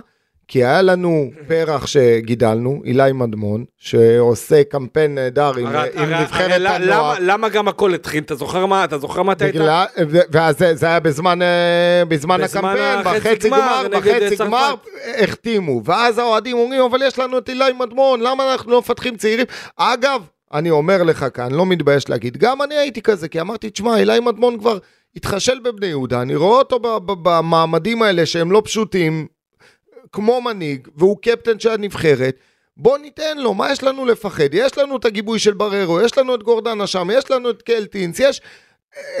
[0.47, 6.23] כי היה לנו פרח שגידלנו, אילי מדמון, שעושה קמפיין נהדר עם, הרי- עם הרי- הרי
[6.23, 7.15] נבחרת למה- הנוער.
[7.19, 8.23] למה גם הכל התחיל?
[8.23, 8.83] אתה זוכר מה?
[8.83, 9.47] אתה זוכר הייתה?
[9.59, 13.03] בגלל, ו- ואז זה, היה בזמן, אה, בזמן בזמן הקמפיין,
[13.35, 14.35] בחצי גמר נגד בחצי.
[14.35, 14.75] גמר
[15.23, 19.45] החתימו, ואז האוהדים אומרים, אבל יש לנו את אילי מדמון, למה אנחנו לא מפתחים צעירים?
[19.77, 20.21] אגב,
[20.53, 24.19] אני אומר לך כאן, לא מתבייש להגיד, גם אני הייתי כזה, כי אמרתי, תשמע, אילי
[24.19, 24.77] מדמון כבר
[25.15, 26.79] התחשל בבני יהודה, אני רואה אותו
[27.23, 29.27] במעמדים האלה שהם לא פשוטים,
[30.11, 32.35] כמו מנהיג, והוא קפטן של הנבחרת,
[32.77, 34.53] בוא ניתן לו, מה יש לנו לפחד?
[34.53, 38.19] יש לנו את הגיבוי של בררו, יש לנו את גורדנה שם, יש לנו את קלטינס,
[38.19, 38.41] יש...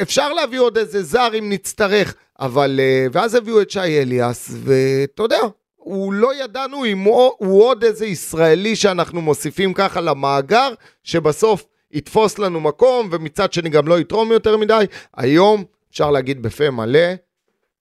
[0.01, 2.79] אפשר להביא עוד איזה זר אם נצטרך, אבל...
[2.83, 5.39] אה, ואז הביאו את שי אליאס, ואתה יודע,
[5.75, 10.73] הוא לא ידענו אם הוא, הוא עוד איזה ישראלי שאנחנו מוסיפים ככה למאגר,
[11.03, 14.85] שבסוף יתפוס לנו מקום, ומצד שני גם לא יתרום יותר מדי.
[15.17, 16.99] היום, אפשר להגיד בפה מלא,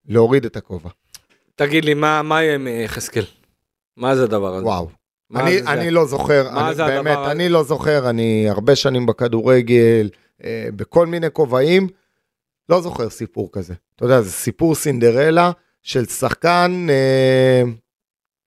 [0.08, 0.90] להוריד את הכובע.
[1.54, 3.24] תגיד לי, מה, מה יהיה עם יחזקאל?
[3.96, 4.66] מה זה הדבר הזה?
[4.66, 4.88] וואו.
[5.36, 5.90] אני, זה אני זה?
[5.90, 10.08] לא זוכר, אני, זה באמת, הדבר אני לא זוכר, אני הרבה שנים בכדורגל,
[10.44, 11.88] אה, בכל מיני כובעים,
[12.68, 13.74] לא זוכר סיפור כזה.
[13.96, 15.50] אתה יודע, זה סיפור סינדרלה
[15.82, 17.62] של שחקן, אה,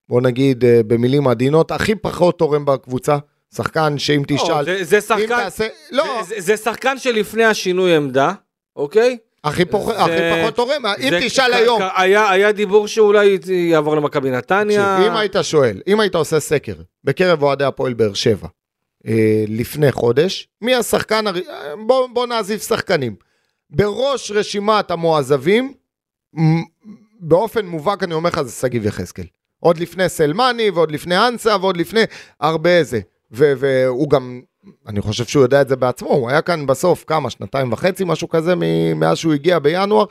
[0.09, 3.17] בוא נגיד אה, במילים עדינות, הכי פחות תורם בקבוצה.
[3.55, 6.23] שחקן שאם לא, תשאל, זה, זה שחקן, תעשה, לא.
[6.23, 8.33] זה, זה, זה שחקן שלפני השינוי עמדה,
[8.75, 9.17] אוקיי?
[9.43, 11.81] הכי, פחות תורם, אם תשאל היום.
[11.95, 15.07] היה, דיבור שאולי יעבור למכבי נתניה.
[15.07, 18.47] אם היית שואל, אם היית עושה סקר בקרב אוהדי הפועל באר שבע,
[19.07, 21.25] אה, לפני חודש, מי השחקן.
[21.85, 23.15] בוא, בוא נעזיב שחקנים.
[23.69, 25.73] בראש רשימת המועזבים,
[27.19, 29.25] באופן מובהק אני אומר לך, זה שגיב יחזקאל.
[29.59, 32.01] עוד לפני סלמני, ועוד לפני אנסה, ועוד לפני
[32.39, 32.99] הרבה זה.
[33.31, 34.41] והוא גם
[34.87, 38.29] אני חושב שהוא יודע את זה בעצמו, הוא היה כאן בסוף כמה, שנתיים וחצי, משהו
[38.29, 38.53] כזה,
[38.95, 40.05] מאז שהוא הגיע בינואר,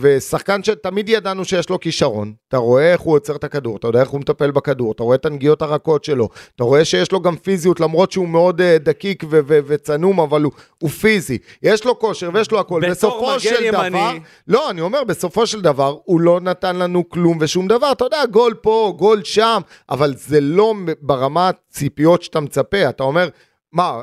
[0.00, 4.00] ושחקן שתמיד ידענו שיש לו כישרון, אתה רואה איך הוא עוצר את הכדור, אתה יודע
[4.00, 7.36] איך הוא מטפל בכדור, אתה רואה את הנגיעות הרכות שלו, אתה רואה שיש לו גם
[7.36, 12.50] פיזיות, למרות שהוא מאוד uh, דקיק וצנום, אבל הוא, הוא פיזי, יש לו כושר ויש
[12.50, 13.90] לו הכל, בסופו של ימני.
[13.90, 14.12] דבר,
[14.48, 18.26] לא, אני אומר, בסופו של דבר, הוא לא נתן לנו כלום ושום דבר, אתה יודע,
[18.30, 19.60] גול פה, גול שם,
[19.90, 23.28] אבל זה לא ברמת ציפיות שאתה מצפה, אתה אומר,
[23.74, 24.02] מה,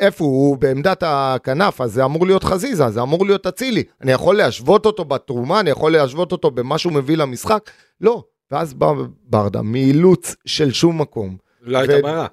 [0.00, 0.56] איפה הוא?
[0.58, 3.82] בעמדת הכנף, אז זה אמור להיות חזיזה, זה אמור להיות אצילי.
[4.02, 7.70] אני יכול להשוות אותו בתרומה, אני יכול להשוות אותו במה שהוא מביא למשחק?
[8.00, 8.22] לא.
[8.50, 8.92] ואז בא
[9.24, 11.36] ברדה, מאילוץ של שום מקום.
[11.62, 12.26] לא הייתה בעיה.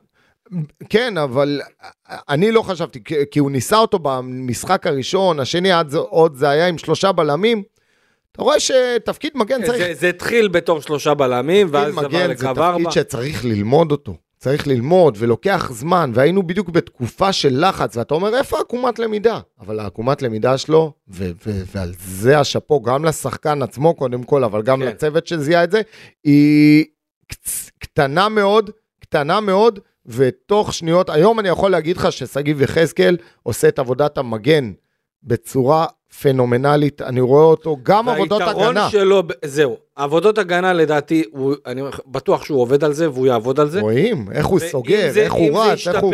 [0.90, 1.62] כן, אבל
[2.30, 3.00] אני לא חשבתי,
[3.32, 7.64] כי הוא ניסה אותו במשחק הראשון, השני עד עוד זה היה עם שלושה בלמים.
[8.32, 9.78] אתה רואה שתפקיד מגן צריך...
[9.88, 12.78] זה, זה התחיל בתור שלושה בלמים, ואז עבר לקו ארבע.
[12.78, 14.16] זה תפקיד שצריך ללמוד אותו.
[14.45, 19.39] צריך ללמוד ולוקח זמן, והיינו בדיוק בתקופה של לחץ, ואתה אומר, איפה עקומת למידה?
[19.60, 24.62] אבל העקומת למידה שלו, ו- ו- ועל זה השאפו, גם לשחקן עצמו קודם כל, אבל
[24.62, 24.86] גם כן.
[24.86, 25.81] לצוות שזיהה את זה,
[26.23, 26.86] היא
[27.79, 33.79] קטנה מאוד, קטנה מאוד, ותוך שניות, היום אני יכול להגיד לך ששגיב יחזקאל עושה את
[33.79, 34.71] עבודת המגן
[35.23, 35.86] בצורה
[36.21, 38.58] פנומנלית, אני רואה אותו, גם עבודות הגנה.
[38.58, 43.60] והיתרון שלו, זהו, עבודות הגנה לדעתי, הוא, אני בטוח שהוא עובד על זה והוא יעבוד
[43.60, 43.82] על זה.
[43.82, 46.13] רואים, איך הוא סוגר, זה, איך הוא רץ, איך הוא...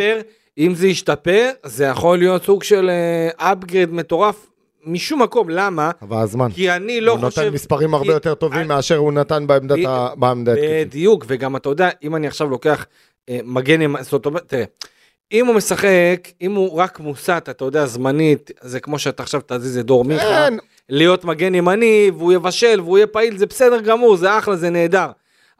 [0.58, 2.90] אם זה ישתפר, זה יכול להיות סוג של
[3.38, 4.48] אפגרד uh, מטורף
[4.86, 5.92] משום מקום, למה?
[6.02, 6.52] אבל הזמן.
[6.52, 7.42] כי אני לא הוא חושב...
[7.42, 8.14] הוא נותן מספרים הרבה.
[8.14, 8.66] יותר טובים I...
[8.66, 10.10] מאשר הוא נתן בעמדת ה...
[10.16, 14.64] בעמדת בדיוק, וגם אתה יודע, אם אני עכשיו לוקח uh, מגן, זאת אומרת, תראה.
[15.32, 19.78] אם הוא משחק, אם הוא רק מוסט, אתה יודע, זמנית, זה כמו שאתה עכשיו תזיז
[19.78, 20.54] את דור מיכה, כן.
[20.90, 25.08] להיות מגן ימני, והוא יבשל, והוא יהיה פעיל, זה בסדר גמור, זה אחלה, זה נהדר.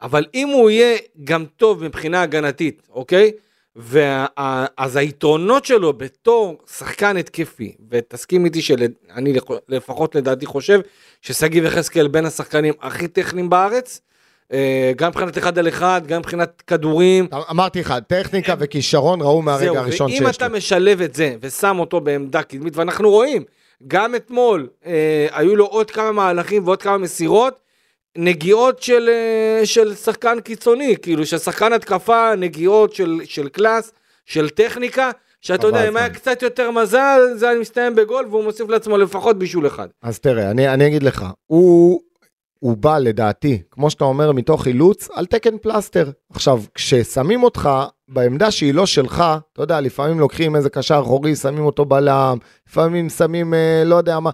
[0.02, 3.32] אבל אם הוא יהיה גם טוב מבחינה הגנתית, אוקיי?
[3.76, 9.34] ואז היתרונות שלו בתור שחקן התקפי, ותסכים איתי שאני
[9.68, 10.80] לפחות לדעתי חושב,
[11.22, 14.00] ששגיב יחזקאל בין השחקנים הכי טכניים בארץ,
[14.96, 17.26] גם מבחינת אחד על אחד, גם מבחינת כדורים.
[17.50, 20.26] אמרתי לך, טכניקה וכישרון ראו מהרגע הראשון שיש לו.
[20.26, 23.44] ואם אתה משלב את זה ושם אותו בעמדה קדמית, ואנחנו רואים,
[23.88, 27.58] גם אתמול אה, היו לו עוד כמה מהלכים ועוד כמה מסירות,
[28.16, 33.92] נגיעות של, אה, של שחקן קיצוני, כאילו של שחקן התקפה, נגיעות של, של קלאס,
[34.26, 38.68] של טכניקה, שאתה יודע, אם היה קצת יותר מזל, זה היה מסתיים בגול, והוא מוסיף
[38.68, 39.88] לעצמו לפחות בישול אחד.
[40.02, 42.00] אז תראה, אני, אני אגיד לך, הוא,
[42.62, 46.10] הוא בא לדעתי, כמו שאתה אומר, מתוך אילוץ, על תקן פלסטר.
[46.30, 47.70] עכשיו, כששמים אותך
[48.08, 53.08] בעמדה שהיא לא שלך, אתה יודע, לפעמים לוקחים איזה קשר אחורי, שמים אותו בלם, לפעמים
[53.08, 54.30] שמים, אה, לא יודע מה,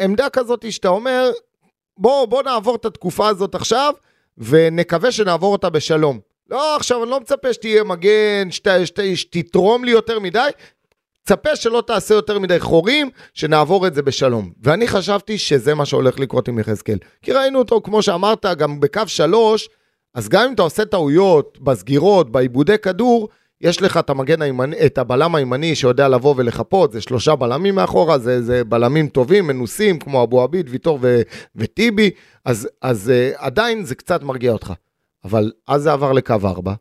[0.00, 1.30] עמדה כזאת שאתה אומר,
[1.98, 3.92] בוא, בוא נעבור את התקופה הזאת עכשיו,
[4.38, 6.18] ונקווה שנעבור אותה בשלום.
[6.50, 8.48] לא, עכשיו אני לא מצפה שתהיה מגן,
[9.14, 10.48] שתתרום לי יותר מדי,
[11.24, 14.52] צפה שלא תעשה יותר מדי חורים, שנעבור את זה בשלום.
[14.62, 16.98] ואני חשבתי שזה מה שהולך לקרות עם יחזקאל.
[17.22, 19.68] כי ראינו אותו, כמו שאמרת, גם בקו שלוש,
[20.14, 23.28] אז גם אם אתה עושה טעויות בסגירות, בעיבודי כדור,
[23.60, 28.18] יש לך את המגן הימני, את הבלם הימני שיודע לבוא ולחפות, זה שלושה בלמים מאחורה,
[28.18, 31.22] זה, זה בלמים טובים, מנוסים, כמו אבו עביד, ויטור ו,
[31.56, 32.10] וטיבי,
[32.44, 34.72] אז, אז uh, עדיין זה קצת מרגיע אותך.
[35.24, 36.74] אבל אז זה עבר לקו ארבע,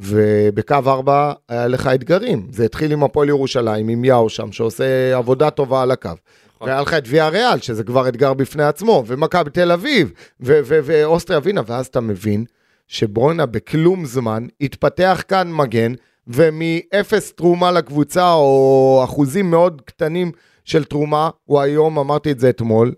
[0.00, 2.46] ובקו 4 היה לך אתגרים.
[2.50, 6.10] זה התחיל עם הפועל ירושלים, עם יאו שם, שעושה עבודה טובה על הקו.
[6.56, 6.68] נכון.
[6.68, 11.60] והיה לך את ויה ריאל, שזה כבר אתגר בפני עצמו, ומכבי תל אביב, ואוסטריה ווינה,
[11.66, 12.44] ואז אתה מבין
[12.88, 15.92] שברוינה בכלום זמן התפתח כאן מגן,
[16.26, 20.32] ומאפס תרומה לקבוצה, או אחוזים מאוד קטנים
[20.64, 22.94] של תרומה, הוא היום, אמרתי את זה אתמול,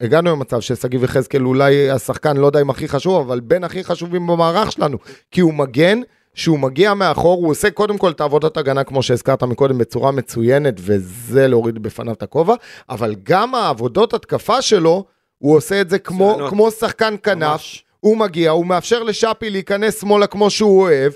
[0.00, 4.26] הגענו למצב ששגיב יחזקאל אולי השחקן, לא יודע אם הכי חשוב, אבל בין הכי חשובים
[4.26, 4.98] במערך שלנו,
[5.30, 6.00] כי הוא מגן.
[6.34, 10.74] שהוא מגיע מאחור, הוא עושה קודם כל את העבודת הגנה, כמו שהזכרת מקודם, בצורה מצוינת,
[10.78, 12.54] וזה להוריד בפניו את הכובע,
[12.88, 15.04] אבל גם העבודות התקפה שלו,
[15.38, 16.38] הוא עושה את זה כמו.
[16.48, 17.84] כמו שחקן כנף, ממש.
[18.00, 21.12] הוא מגיע, הוא מאפשר לשאפי להיכנס שמאלה כמו שהוא אוהב,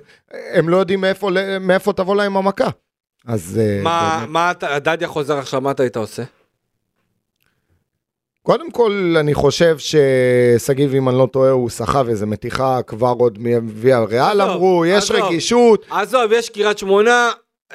[0.53, 2.69] הם לא יודעים מאיפה, מאיפה תבוא להם המכה.
[3.27, 4.31] אז אה, מה, באמת.
[4.31, 6.23] מה אתה, דדיה חוזר עכשיו, מה אתה היית עושה?
[8.47, 13.39] קודם כל, אני חושב ששגיב, אם אני לא טועה, הוא סחב איזה מתיחה כבר עוד
[13.39, 15.25] מוויה ריאל, אמרו, יש עזוב.
[15.25, 15.87] רגישות.
[15.91, 17.31] עזוב, יש קריית שמונה,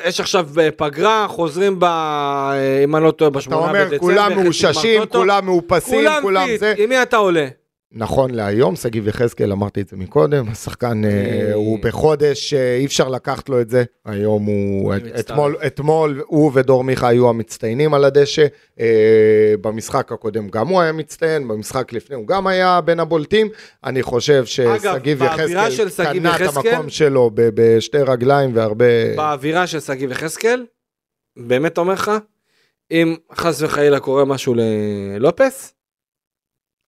[0.06, 1.84] יש עכשיו אה, פגרה, חוזרים ב...
[1.84, 3.98] אה, אם אני לא טועה, אתה בשמונה אומר, בדצמבר.
[4.00, 5.20] כולם חצי מאוששים, גמר טוטו.
[5.20, 6.74] כולם מאופסים, כולם כולם זה.
[6.78, 7.48] עם מי אתה עולה?
[7.92, 11.54] נכון להיום, שגיב יחזקאל, אמרתי את זה מקודם, השחקן אה.
[11.54, 13.84] הוא בחודש, אה, אי אפשר לקחת לו את זה.
[14.06, 14.94] היום הוא.
[15.20, 18.46] אתמול, אתמול הוא ודור מיכה היו המצטיינים על הדשא.
[18.80, 23.50] אה, במשחק הקודם גם הוא היה מצטיין, במשחק לפני הוא גם היה בין הבולטים.
[23.84, 29.16] אני חושב ששגיב יחזקאל קנה את המקום שלו בשתי רגליים והרבה...
[29.16, 30.66] באווירה של שגיב יחזקאל,
[31.38, 32.12] באמת אומר לך,
[32.92, 35.74] אם חס וחלילה קורה משהו ללופס,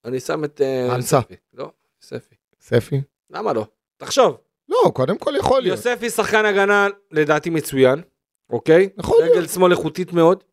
[0.04, 0.60] אני שם את...
[0.60, 1.16] אה, אנסה.
[1.16, 1.34] יוספי.
[1.54, 1.70] לא,
[2.02, 2.34] יוספי.
[2.60, 3.00] ספי?
[3.30, 3.66] למה לא?
[3.96, 4.36] תחשוב,
[4.68, 5.78] לא, קודם כל יכול להיות.
[5.78, 8.02] יוספי שחקן הגנה לדעתי מצוין,
[8.50, 8.88] אוקיי?
[8.98, 9.36] יכול להיות.
[9.36, 10.44] רגל שמאל איכותית מאוד.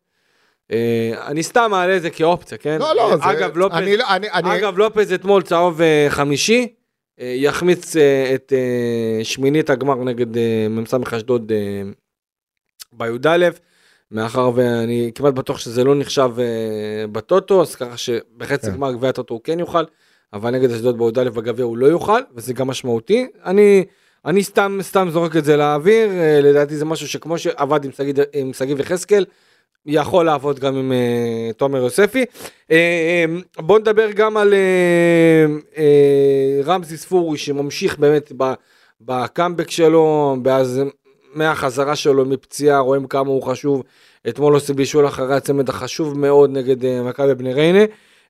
[0.72, 2.78] אה, אני סתם מעלה את זה כאופציה, כן?
[2.78, 3.30] לא, לא, זה...
[3.30, 6.74] אגב, לופז, אני, לא- אני, אני, אגב, לופז אתמול צהוב אה, חמישי,
[7.18, 7.96] יחמיץ
[8.34, 8.52] את
[9.22, 10.26] שמינית הגמר נגד
[10.70, 11.52] מ"ס אשדוד
[12.92, 13.48] בי"א,
[14.12, 18.72] מאחר ואני כמעט בטוח שזה לא נחשב אה, בטוטו, אז ככה שבחצי כן.
[18.72, 19.84] גמר גביע הטוטו הוא כן יוכל,
[20.32, 23.26] אבל נגד אשדוד בי"א בגביע הוא לא יוכל, וזה גם משמעותי.
[23.44, 23.84] אני...
[24.24, 27.80] אני סתם סתם זורק את זה לאוויר, אה, לדעתי זה משהו שכמו שעבד
[28.34, 29.24] עם שגיב, יחזקאל,
[29.86, 32.24] יכול לעבוד גם עם אה, תומר יוספי.
[32.70, 33.24] אה, אה,
[33.62, 35.46] בוא נדבר גם על אה,
[35.78, 38.52] אה, רמזי ספורי שממשיך באמת ב-
[39.00, 40.82] בקאמבק שלו, ואז
[41.34, 43.82] מהחזרה שלו מפציעה רואים כמה הוא חשוב.
[44.28, 47.84] אתמול עושה בישול אחרי הצמד החשוב מאוד נגד אה, מכבי בני ריינה.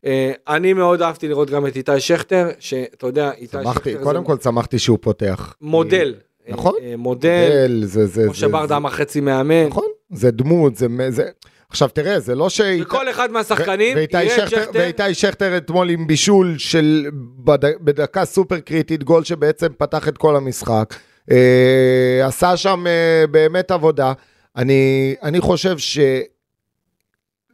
[0.04, 4.26] אה, אני מאוד אהבתי לראות גם את איתי שכטר, שאתה יודע, איתי שכטר קודם זה
[4.26, 5.54] כל שמחתי שהוא פותח.
[5.60, 6.14] מודל.
[6.48, 6.74] נכון.
[6.82, 9.66] אה, אה, מודל, מודל, זה, זה, משה זה, ברדה אמר חצי מאמן.
[9.66, 11.24] נכון, זה דמות, זה, זה...
[11.68, 12.60] עכשיו תראה, זה לא ש...
[12.82, 17.06] וכל אחד מהשחקנים יראה את שכטר, שכטר, ואיתי שכטר אתמול עם בישול של
[17.44, 17.58] בד...
[17.80, 20.94] בדקה סופר קריטית, גול שבעצם פתח את כל המשחק.
[21.30, 24.12] אה, עשה שם אה, באמת עבודה.
[24.56, 25.98] אני, אני חושב ש...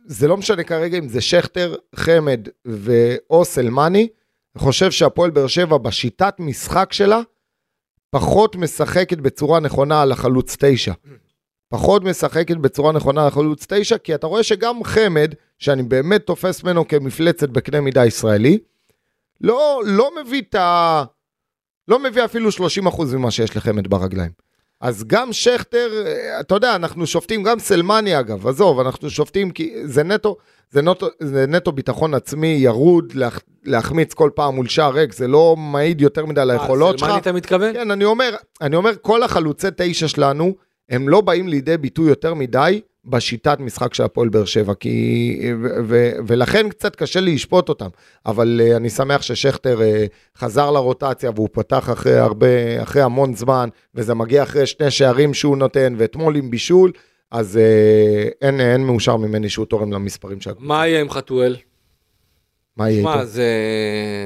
[0.06, 4.08] זה לא משנה כרגע אם זה שכטר, חמד ואו סלמני,
[4.56, 7.20] אני חושב שהפועל באר שבע בשיטת משחק שלה
[8.10, 10.92] פחות משחקת בצורה נכונה על החלוץ תשע.
[11.68, 16.64] פחות משחקת בצורה נכונה על החלוץ תשע, כי אתה רואה שגם חמד, שאני באמת תופס
[16.64, 18.58] ממנו כמפלצת בקנה מידה ישראלי,
[19.40, 21.04] לא, לא מביא את ה...
[21.88, 22.52] לא מביא אפילו 30%
[23.14, 24.30] ממה שיש לחמד ברגליים.
[24.80, 29.72] אז גם שכטר, אה, אתה יודע, אנחנו שופטים, גם סלמני אגב, עזוב, אנחנו שופטים כי
[29.84, 30.36] זה נטו,
[30.70, 35.28] זה נטו, זה נטו ביטחון עצמי ירוד, להח, להחמיץ כל פעם מול שער ריק, זה
[35.28, 37.08] לא מעיד יותר מדי על היכולות שלך.
[37.08, 37.72] סלמני אתה מתכוון?
[37.72, 40.54] כן, אני אומר, אני אומר, כל החלוצי תשע שלנו,
[40.88, 45.38] הם לא באים לידי ביטוי יותר מדי בשיטת משחק של הפועל באר שבע, כי...
[45.62, 47.88] ו- ו- ולכן קצת קשה לשפוט אותם.
[48.26, 53.68] אבל uh, אני שמח ששכטר uh, חזר לרוטציה והוא פתח אחרי הרבה, אחרי המון זמן,
[53.94, 56.92] וזה מגיע אחרי שני שערים שהוא נותן, ואתמול עם בישול,
[57.30, 60.68] אז uh, אין, אין מאושר ממני שהוא תורם למספרים של הקבוצה.
[60.68, 61.56] מה יהיה עם חתואל?
[62.76, 63.24] מה יהיה איתו?
[63.24, 63.46] זה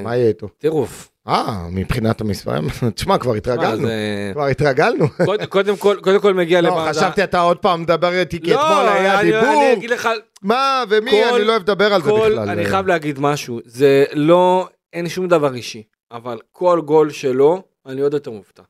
[0.05, 0.49] מה יהיה איתו?
[0.59, 1.11] טירוף.
[1.31, 2.65] אה, מבחינת המספרים?
[2.95, 3.87] תשמע, כבר התרגלנו.
[3.87, 5.07] זה- כבר התרגלנו.
[5.49, 6.91] קודם- כל, קודם כל מגיע לא, לוועדה.
[7.01, 9.41] חשבתי אתה עוד פעם מדבר איתי, כי לא, אתמול היה דיבור.
[9.63, 10.09] אני אגיד לך,
[10.43, 12.49] מה, ומי, אני לא אוהב לדבר על זה כל, בכלל.
[12.51, 18.01] אני חייב להגיד משהו, זה לא, אין שום דבר אישי, אבל כל גול שלו, אני
[18.01, 18.63] עוד יותר מופתע.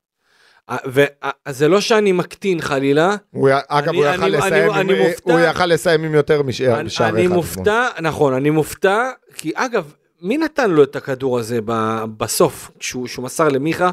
[0.86, 5.08] וזה לא שאני מקטין חלילה, הוא אגב, אני- הוא יכל אני- לסיים אני- עם- אני
[5.08, 5.32] מופתע.
[5.32, 7.14] הוא יכל לסיים עם יותר משער אחד.
[7.14, 7.26] אני.
[7.26, 9.02] מופתע, נכון, אני מופתע,
[9.34, 9.92] כי אגב,
[10.22, 11.72] מי נתן לו את הכדור הזה ב,
[12.16, 13.90] בסוף, כשהוא, כשהוא מסר למיכה?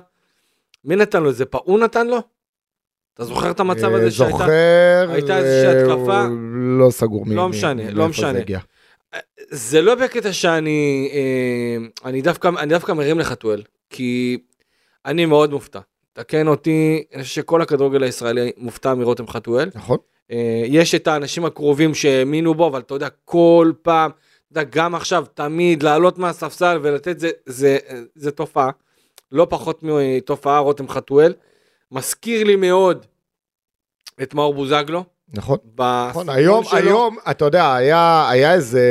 [0.85, 1.45] מי נתן לו את זה?
[1.45, 2.17] פאו נתן לו?
[3.13, 4.37] אתה זוכר את המצב הזה שהייתה?
[4.37, 6.23] זוכר, הייתה איזושהי אה, התקפה?
[6.79, 8.39] לא סגור מי- לא משנה, לא זה משנה.
[8.39, 8.59] הגיע.
[9.49, 11.77] זה לא בקטע שאני, אה,
[12.09, 14.37] אני דווקא, אני דווקא מרים לחתואל, כי
[15.05, 15.79] אני מאוד מופתע.
[16.13, 19.69] תקן אותי, אני חושב שכל הכדורגל הישראלי מופתע מרותם חתואל.
[19.75, 19.97] נכון.
[20.31, 24.11] אה, יש את האנשים הקרובים שהאמינו בו, אבל אתה יודע, כל פעם,
[24.51, 27.77] אתה יודע, גם עכשיו, תמיד לעלות מהספסל ולתת זה, זה,
[28.15, 28.69] זה תופעה,
[29.31, 31.33] לא פחות מתופעה רותם חתואל.
[31.91, 33.05] מזכיר לי מאוד
[34.21, 35.03] את מאור בוזגלו.
[35.33, 35.57] נכון.
[36.09, 36.77] נכון, היום, שלו.
[36.77, 38.81] היום, אתה יודע, היה, היה איזה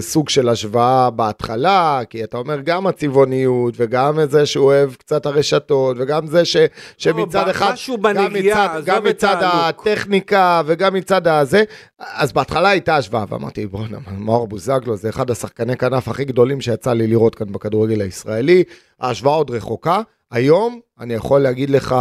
[0.00, 5.96] סוג של השוואה בהתחלה, כי אתה אומר גם הצבעוניות, וגם זה שהוא אוהב קצת הרשתות,
[6.00, 6.56] וגם זה ש,
[6.98, 11.64] שמצד לא, אחד, משהו בנגיעה, גם מצד הטכניקה, וגם מצד הזה,
[11.98, 16.92] אז בהתחלה הייתה השוואה, ואמרתי, בוא'נה, מאור בוזגלו זה אחד השחקני כנף הכי גדולים שיצא
[16.92, 18.64] לי לראות כאן בכדורגל הישראלי,
[19.00, 20.00] ההשוואה עוד רחוקה.
[20.30, 21.94] היום, אני יכול להגיד לך,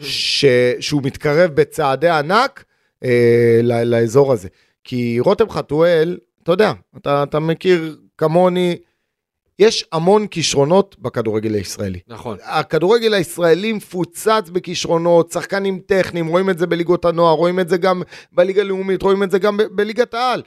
[0.00, 0.44] ש...
[0.80, 2.64] שהוא מתקרב בצעדי ענק,
[3.04, 4.48] אה, לאזור הזה.
[4.84, 8.76] כי רותם חתואל, אתה יודע, אתה, אתה מכיר כמוני,
[9.58, 11.98] יש המון כישרונות בכדורגל הישראלי.
[12.08, 12.38] נכון.
[12.42, 18.02] הכדורגל הישראלי מפוצץ בכישרונות, שחקנים טכניים, רואים את זה בליגות הנוער, רואים את זה גם
[18.32, 20.42] בליגה הלאומית, רואים את זה גם בליגת העל.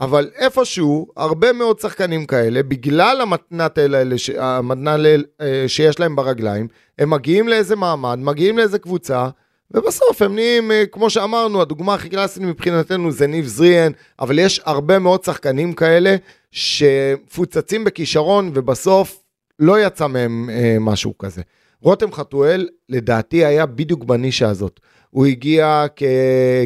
[0.00, 4.96] אבל איפשהו, הרבה מאוד שחקנים כאלה, בגלל המתנת האלה, המתנה
[5.40, 6.68] אה, שיש להם ברגליים,
[6.98, 9.28] הם מגיעים לאיזה מעמד, מגיעים לאיזה קבוצה,
[9.74, 14.60] ובסוף הם נהיים, אה, כמו שאמרנו, הדוגמה הכי קלאסית מבחינתנו זה ניב זריאן, אבל יש
[14.64, 16.16] הרבה מאוד שחקנים כאלה
[16.50, 19.22] שמפוצצים בכישרון, ובסוף
[19.58, 21.42] לא יצא מהם אה, משהו כזה.
[21.82, 24.80] רותם חתואל, לדעתי, היה בדיוק בנישה הזאת.
[25.10, 26.02] הוא הגיע כ...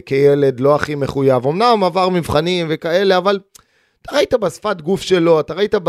[0.07, 3.38] כילד לא הכי מחויב, אמנם עבר מבחנים וכאלה, אבל
[4.03, 5.88] אתה ראית בשפת גוף שלו, אתה ראית ב...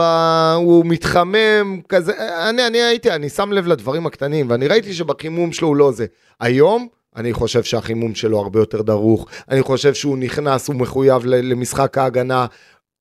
[0.55, 2.13] הוא מתחמם כזה,
[2.49, 6.05] אני, אני הייתי, אני שם לב לדברים הקטנים, ואני ראיתי שבחימום שלו הוא לא זה.
[6.39, 11.97] היום, אני חושב שהחימום שלו הרבה יותר דרוך, אני חושב שהוא נכנס, הוא מחויב למשחק
[11.97, 12.45] ההגנה.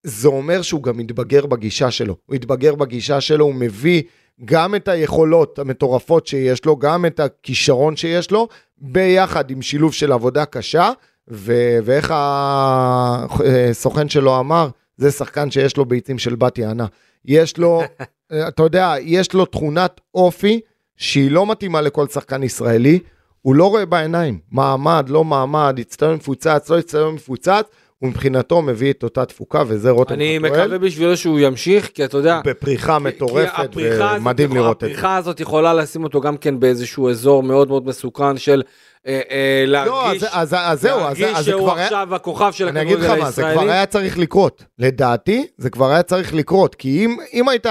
[0.03, 2.17] זה אומר שהוא גם מתבגר בגישה שלו.
[2.27, 4.03] הוא התבגר בגישה שלו, הוא מביא
[4.45, 8.49] גם את היכולות המטורפות שיש לו, גם את הכישרון שיש לו,
[8.79, 10.91] ביחד עם שילוב של עבודה קשה,
[11.31, 16.87] ו- ואיך הסוכן שלו אמר, זה שחקן שיש לו ביצים של בת יענה.
[17.25, 17.83] יש לו,
[18.49, 20.61] אתה יודע, יש לו תכונת אופי
[20.97, 22.99] שהיא לא מתאימה לכל שחקן ישראלי.
[23.43, 27.65] הוא לא רואה בעיניים, מעמד, לא מעמד, הצטדיון מפוצץ, לא הצטדיון מפוצץ,
[27.99, 30.27] הוא מבחינתו מביא את אותה תפוקה, וזה רותם חתואל.
[30.27, 32.41] אני מקווה בשבילו שהוא ימשיך, כי אתה יודע...
[32.45, 33.77] בפריחה מטורפת,
[34.17, 34.87] ומדהים לראות את זה.
[34.87, 38.63] הפריחה הזאת יכולה לשים אותו גם כן באיזשהו אזור מאוד מאוד מסוכן של
[39.07, 42.17] אה, אה, להרגיש, לא, אז, אז, זהו, להרגיש אז, שהוא אז עכשיו היה...
[42.17, 43.11] הכוכב של הכדורגל הישראלי.
[43.11, 44.65] אני אגיד לך מה, זה כבר היה צריך לקרות.
[44.79, 47.67] לדעתי, זה כבר היה צריך לקרות, כי אם, אם היית...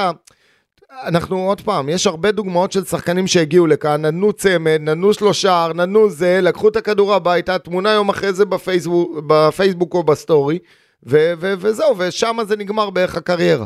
[0.92, 6.10] אנחנו עוד פעם, יש הרבה דוגמאות של שחקנים שהגיעו לכאן, נתנו צמד, נתנו שלושה, נתנו
[6.10, 10.60] זה, לקחו את הכדור הביתה, תמונה יום אחרי זה בפייסבוק, בפייסבוק או בסטורי,
[11.08, 13.66] ו- ו- וזהו, ושם זה נגמר בערך הקריירה.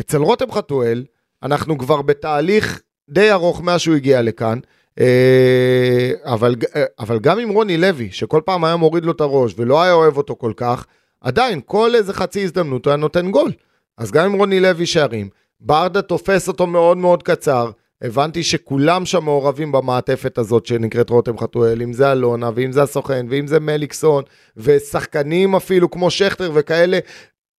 [0.00, 1.04] אצל רותם חתואל,
[1.42, 4.58] אנחנו כבר בתהליך די ארוך מאז שהוא הגיע לכאן,
[5.00, 6.54] אה, אבל,
[6.98, 10.16] אבל גם עם רוני לוי, שכל פעם היה מוריד לו את הראש ולא היה אוהב
[10.16, 10.86] אותו כל כך,
[11.20, 13.52] עדיין, כל איזה חצי הזדמנות הוא היה נותן גול.
[13.98, 15.28] אז גם עם רוני לוי שערים,
[15.60, 17.70] ברדה תופס אותו מאוד מאוד קצר.
[18.02, 23.26] הבנתי שכולם שם מעורבים במעטפת הזאת שנקראת רותם חתואל, אם זה אלונה, ואם זה הסוכן,
[23.30, 24.24] ואם זה מליקסון,
[24.56, 26.98] ושחקנים אפילו כמו שכטר וכאלה.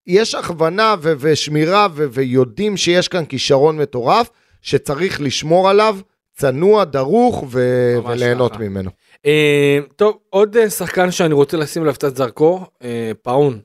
[0.08, 4.30] יש הכוונה ו- ושמירה ו- ויודעים שיש כאן כישרון מטורף,
[4.62, 5.98] שצריך לשמור עליו,
[6.38, 8.64] צנוע, דרוך ו- וליהנות שכה.
[8.64, 8.90] ממנו.
[9.26, 13.60] אה, טוב, עוד אה, שחקן שאני רוצה לשים עליו קצת זרקור, אה, פאון.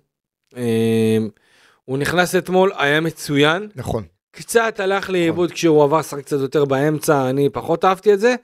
[0.56, 1.18] אה,
[1.84, 3.68] הוא נכנס אתמול, היה מצוין.
[3.76, 4.02] נכון.
[4.34, 5.54] קצת הלך לאיבוד נכון.
[5.54, 8.34] כשהוא עבר שחק קצת יותר באמצע, אני פחות אהבתי את זה,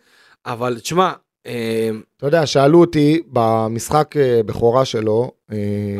[0.46, 1.12] אבל תשמע...
[1.46, 5.30] אה, אתה יודע, שאלו אותי במשחק אה, בכורה שלו.
[5.52, 5.56] אה,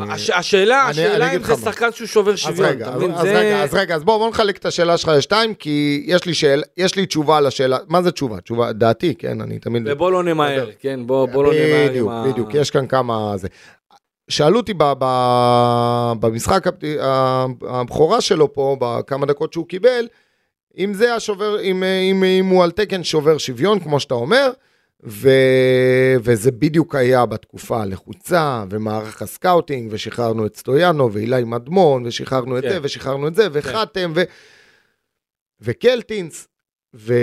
[0.09, 3.23] הש, השאלה, השאלה אם זה שחקן שהוא שובר שוויון, אז רגע, אז.
[3.23, 6.63] רגע, אז רגע, אז בוא, בוא נחלק את השאלה שלך לשתיים, כי יש לי, שאל,
[6.77, 8.41] יש לי תשובה לשאלה, מה זה תשובה?
[8.41, 9.83] תשובה, דעתי, כן, אני תמיד...
[9.85, 13.33] ובוא לא נמהר, כן, בוא, בוא לא נמהר בדיוק, בדיוק, יש כאן כמה...
[13.37, 13.47] זה.
[14.31, 15.05] שאלו אותי ב, ב,
[16.19, 16.63] במשחק
[17.61, 20.07] הבכורה שלו פה, בכמה דקות שהוא קיבל,
[20.77, 24.51] אם זה השובר, אם, אם, אם הוא על תקן שובר שוויון, כמו שאתה אומר,
[25.03, 25.29] ו,
[26.23, 32.63] וזה בדיוק היה בתקופה הלחוצה, ומערך ה scouting, ושחררנו את סטויאנו, ואילי מדמון, ושחררנו את
[32.63, 32.69] כן.
[32.69, 34.21] זה, ושחררנו את זה, וחתם, כן.
[34.21, 34.21] ו,
[35.61, 36.47] וקלטינס,
[36.95, 37.13] ו,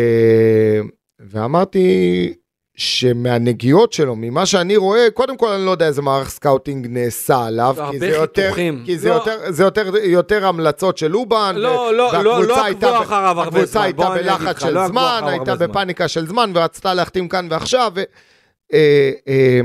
[1.21, 2.35] ואמרתי,
[2.79, 7.76] שמהנגיעות שלו, ממה שאני רואה, קודם כל אני לא יודע איזה מערך scouting נעשה עליו,
[7.90, 8.52] כי זה יותר,
[8.85, 9.14] כי זה, לא.
[9.14, 13.83] יותר, זה יותר, יותר המלצות של אובן, לא, לא, לא, לא עקבו אחריו הרבה זמן,
[13.83, 18.02] הייתה בלחץ של לא זמן, הייתה בפאניקה של זמן, ורצתה להחתים כאן ועכשיו, ו,
[18.72, 19.60] אה, אה,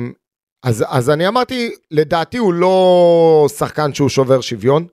[0.63, 4.87] אז, אז אני אמרתי, לדעתי הוא לא שחקן שהוא שובר שוויון,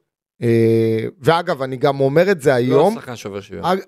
[1.20, 2.94] ואגב, אני גם אומר את זה היום.
[2.94, 3.64] לא שחקן שובר שוויון.
[3.64, 3.80] אג-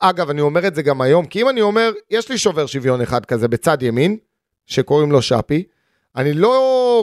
[0.00, 3.00] אגב, אני אומר את זה גם היום, כי אם אני אומר, יש לי שובר שוויון
[3.00, 4.16] אחד כזה בצד ימין,
[4.66, 5.62] שקוראים לו שפי,
[6.16, 6.54] אני לא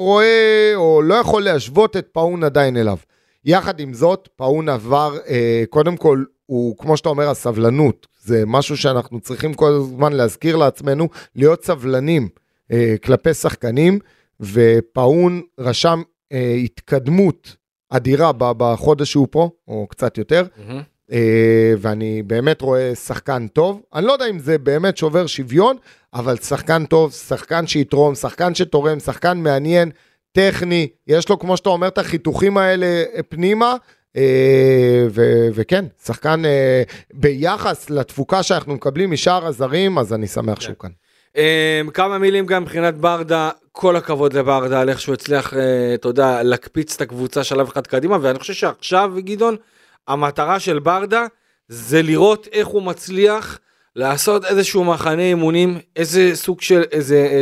[0.02, 2.98] רואה או לא יכול להשוות את פאון עדיין אליו.
[3.46, 8.08] יחד עם זאת, פאון עבר, אה, קודם כל, הוא, כמו שאתה אומר, הסבלנות.
[8.24, 12.30] זה משהו שאנחנו צריכים כל הזמן להזכיר לעצמנו, להיות סבלנים
[12.72, 14.00] אה, כלפי שחקנים,
[14.40, 16.02] ופאון רשם
[16.32, 17.56] אה, התקדמות
[17.90, 20.44] אדירה בחודש שהוא פה, או קצת יותר.
[21.12, 23.82] אה, ואני באמת רואה שחקן טוב.
[23.96, 25.78] אני לא יודע אם זה באמת שובר שוויון,
[26.14, 29.92] אבל שחקן טוב, שחקן שיתרום, שחקן שתורם, שחקן מעניין,
[30.32, 33.76] טכני, יש לו, כמו שאתה אומר, את החיתוכים האלה פנימה.
[34.18, 36.84] אה, ו- וכן, שחקן אה,
[37.14, 40.90] ביחס לתפוקה שאנחנו מקבלים משאר הזרים, אז אני שמח שהוא כאן.
[41.94, 43.50] כמה מילים גם מבחינת ברדה,
[43.80, 47.88] כל הכבוד לברדה על איך שהוא הצליח, אה, אתה יודע, להקפיץ את הקבוצה שלב אחד
[47.88, 49.56] קדימה, ואני חושב שעכשיו, גדעון,
[50.08, 51.26] המטרה של ברדה
[51.68, 53.60] זה לראות איך הוא מצליח
[53.96, 57.42] לעשות איזשהו מחנה אימונים, איזה סוג של, איזה אה,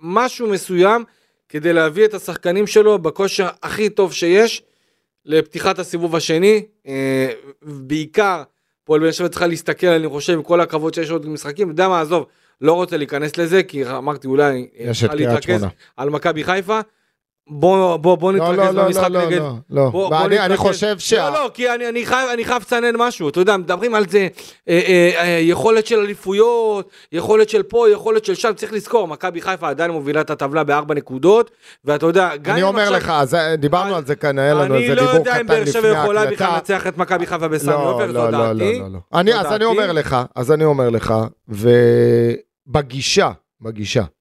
[0.00, 1.04] משהו מסוים,
[1.48, 4.62] כדי להביא את השחקנים שלו בכושר הכי טוב שיש
[5.24, 6.66] לפתיחת הסיבוב השני.
[6.86, 7.32] אה,
[7.62, 8.42] בעיקר,
[8.84, 11.88] פועל באר שבע צריכה להסתכל, אני חושב, עם כל הכבוד שיש עוד משחקים, אתה יודע
[11.88, 12.26] מה, עזוב,
[12.60, 15.66] לא רוצה להיכנס לזה, כי אמרתי אולי, צריכה קריית להתרכז.
[15.96, 16.80] על מכבי חיפה.
[17.52, 19.38] בוא, בוא, בוא לא, נתרכז לא, לא, במשחק לא, נגד...
[19.38, 19.88] לא, לא.
[19.90, 20.56] בוא- בוא אני נתרכז.
[20.58, 21.30] חושב שה...
[21.30, 24.28] לא, לא, כי אני, אני, חייב, אני חייב לצנן משהו, אתה יודע, מדברים על זה,
[24.68, 29.40] אה, אה, אה, יכולת של אליפויות, יכולת של פה, יכולת של שם, צריך לזכור, מכבי
[29.40, 31.50] חיפה עדיין מובילה את הטבלה בארבע נקודות,
[31.84, 34.74] ואתה יודע, גם אני אומר עכשיו- לך, אז אה, דיברנו על זה כאן, היה לנו
[34.74, 36.54] אני איזה לא דיבור יודע אם קטן באר שבע לפני יכולה בכלל ההקלטה.
[36.74, 38.78] לנצח את מכבי חיפה בסמי לא, עופר, לא, זו לא, דעתי.
[38.78, 38.98] לא, לא, לא.
[39.20, 39.64] אני, אז אני.
[39.64, 41.14] אומר לך, אז אני אומר לך,
[41.48, 43.30] ובגישה, בגישה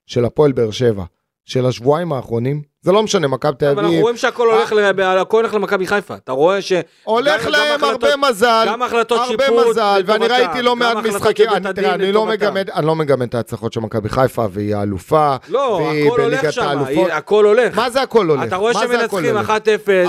[0.06, 1.04] של הפועל באר שבע,
[1.46, 5.02] של השבועיים האחרונים, זה לא משנה, מכבי תל אבל אנחנו אביב, רואים שהכל הולך ל-
[5.02, 6.74] הכל הולך למכבי חיפה, אתה רואה ש...
[7.04, 11.90] הולך להם הרבה מזל, גם החלטות הרבה שיפוט מזל, ואני ראיתי לא מעט משחקים, אני-
[11.90, 12.26] אני לא.
[12.26, 16.40] מגמד, אני לא מגמד את ההצלחות של מכבי חיפה, והיא האלופה, לא, והיא הכל הולך
[16.40, 17.08] בליגת שם, האלופות.
[17.12, 17.76] הכל הולך.
[17.76, 18.44] מה זה הכל הולך?
[18.48, 19.50] אתה רואה שמנצחים הולך?
[19.50, 19.54] 1-0,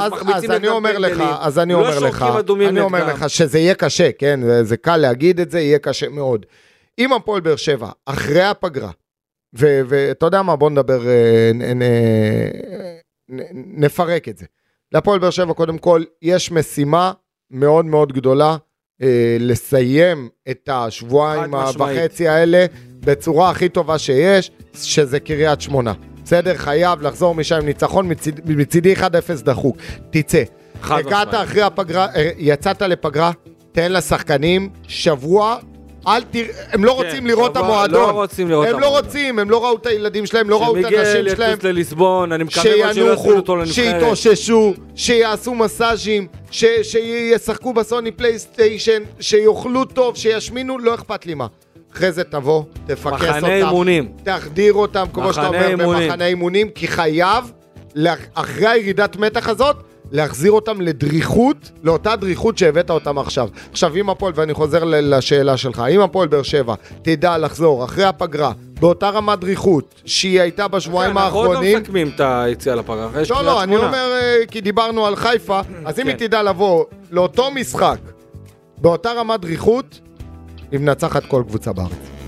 [0.00, 2.68] אז, מחמיצים אז אני נגדם אומר לך, פנדלים, אז אני לא אומר לך, שורקים אדומים
[2.68, 3.06] אני אומר.
[3.06, 6.46] לך שזה יהיה קשה, כן, זה קל להגיד את זה, יהיה קשה מאוד.
[6.98, 8.90] אם הפועל באר שבע, אחרי הפגרה,
[9.52, 11.82] ואתה יודע מה, בוא נדבר, אה, נ, נ,
[13.28, 13.40] נ,
[13.84, 14.46] נפרק את זה.
[14.92, 17.12] להפועל באר שבע, קודם כל, יש משימה
[17.50, 18.56] מאוד מאוד גדולה,
[19.02, 21.54] אה, לסיים את השבועיים.
[21.78, 22.66] וחצי האלה
[23.00, 25.92] בצורה הכי טובה שיש, שזה קריית שמונה.
[26.24, 26.56] בסדר?
[26.56, 29.76] חייב לחזור משם עם ניצחון, מצד, מצידי 1-0 דחוק.
[30.10, 30.42] תצא.
[30.82, 31.34] הגעת.
[31.34, 33.30] אחרי הפגרה, אה, יצאת לפגרה,
[33.72, 35.56] תן לשחקנים שבוע,
[36.06, 38.00] אל תראה, הם לא רוצים לראות את המועדון.
[38.00, 39.04] לא רוצים לראות הם לא המועדון.
[39.04, 41.52] רוצים, הם לא ראו את הילדים שלהם, לא ראו את הנשים שמיגל שלהם.
[41.52, 43.74] יטוס לליסבון, אני מקווה מאוד שלא שינוחו, אותו לנבחרת.
[43.74, 51.46] שיתאוששו, שיעשו מסאז'ים, ש- שישחקו בסוני פלייסטיישן, שיאכלו טוב, שישמינו, לא אכפת לי מה.
[51.94, 53.14] אחרי זה תבוא, תפקס אותם.
[53.36, 54.08] מחנה אימונים.
[54.24, 56.08] תחדיר אותם, כמו שאתה אומר, אימונים.
[56.08, 57.52] במחנה אימונים, כי חייב,
[58.34, 59.76] אחרי הירידת מתח הזאת,
[60.12, 63.48] להחזיר אותם לדריכות, לאותה דריכות שהבאת אותם עכשיו.
[63.70, 68.52] עכשיו, אם הפועל, ואני חוזר לשאלה שלך, אם הפועל באר שבע תדע לחזור אחרי הפגרה,
[68.80, 73.08] באותה רמת דריכות שהיא הייתה בשבועיים אנחנו עוד לא האחרונים, מסכמים את היציאה לפגרה.
[73.20, 73.76] יש לא, לא, אני.
[73.76, 76.10] אומר, אה, כי דיברנו על חיפה, אז אם כן.
[76.10, 77.98] היא תדע לבוא לאותו משחק,
[78.78, 80.00] באותה רמת דריכות,
[80.72, 82.19] היא מנצחת כל קבוצה בארץ.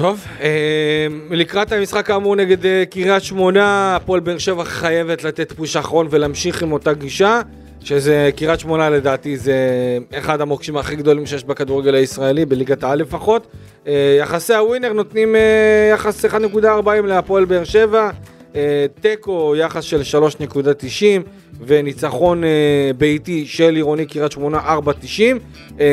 [0.00, 5.76] טוב, אה, לקראת המשחק האמור נגד אה, קריית שמונה, הפועל באר שבע חייבת לתת פוש
[5.76, 7.40] אחרון ולהמשיך עם אותה גישה,
[7.84, 9.54] שזה קריית שמונה לדעתי זה
[10.14, 13.46] אחד המוקשים הכי גדולים שיש בכדורגל הישראלי, בליגת העל לפחות.
[13.86, 16.36] אה, יחסי הווינר נותנים אה, יחס 1.40
[17.04, 18.10] להפועל באר שבע,
[19.00, 25.20] תיקו יחס של 3.90 וניצחון אה, ביתי של עירוני קריית שמונה 4.90.
[25.80, 25.86] אה,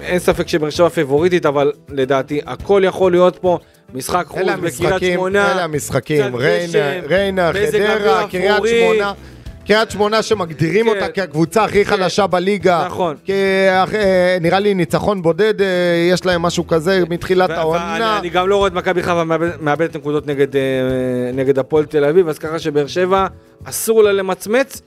[0.00, 3.58] אין ספק שבאר שבע פיבוריטית, אבל לדעתי הכל יכול להיות פה.
[3.94, 5.52] משחק חוץ בקריית שמונה.
[5.52, 8.62] אלה המשחקים, ריינה, ריינה, חדרה, קריית.
[8.66, 9.12] שמונה.
[9.68, 10.90] קריית שמונה שמגדירים כן.
[10.90, 11.90] אותה כקבוצה הכי כן.
[11.96, 12.84] חלשה בליגה.
[12.86, 13.16] נכון.
[13.24, 15.66] כי, אה, נראה לי ניצחון בודד, אה,
[16.12, 18.18] יש להם משהו כזה מתחילת ו- העונה.
[18.18, 20.60] אני גם לא רואה את מכבי חיפה מאבד- מאבדת נקודות נגד, אה,
[21.34, 23.26] נגד הפועל תל אביב, אז ככה שבאר שבע
[23.64, 24.82] אסור לה למצמץ,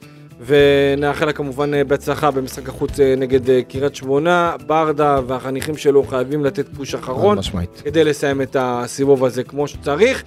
[0.46, 4.56] ונאחל לה כמובן אה, בהצלחה במשחק החוץ אה, נגד אה, קריית שמונה.
[4.68, 7.38] ברדה והחניכים שלו חייבים לתת פוש אחרון.
[7.84, 10.24] כדי לסיים את הסיבוב הזה כמו שצריך.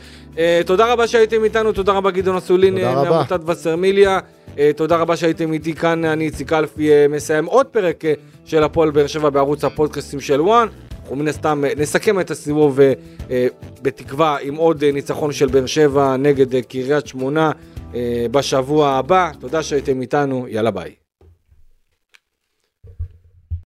[0.66, 2.74] תודה רבה שהייתם איתנו, תודה רבה גדעון אסולין.
[2.74, 4.18] מעמותת וסרמיליה.
[4.76, 8.04] תודה רבה שהייתם איתי כאן, אני איציק אלפי מסיים עוד פרק
[8.44, 10.68] של הפועל באר שבע בערוץ הפודקאסטים של וואן.
[11.00, 12.80] אנחנו מן הסתם נסכם את הסיבוב
[13.82, 17.50] בתקווה עם עוד ניצחון של באר שבע נגד קריית שמונה
[18.30, 19.30] בשבוע הבא.
[19.40, 21.03] תודה שהייתם איתנו, יאללה ביי.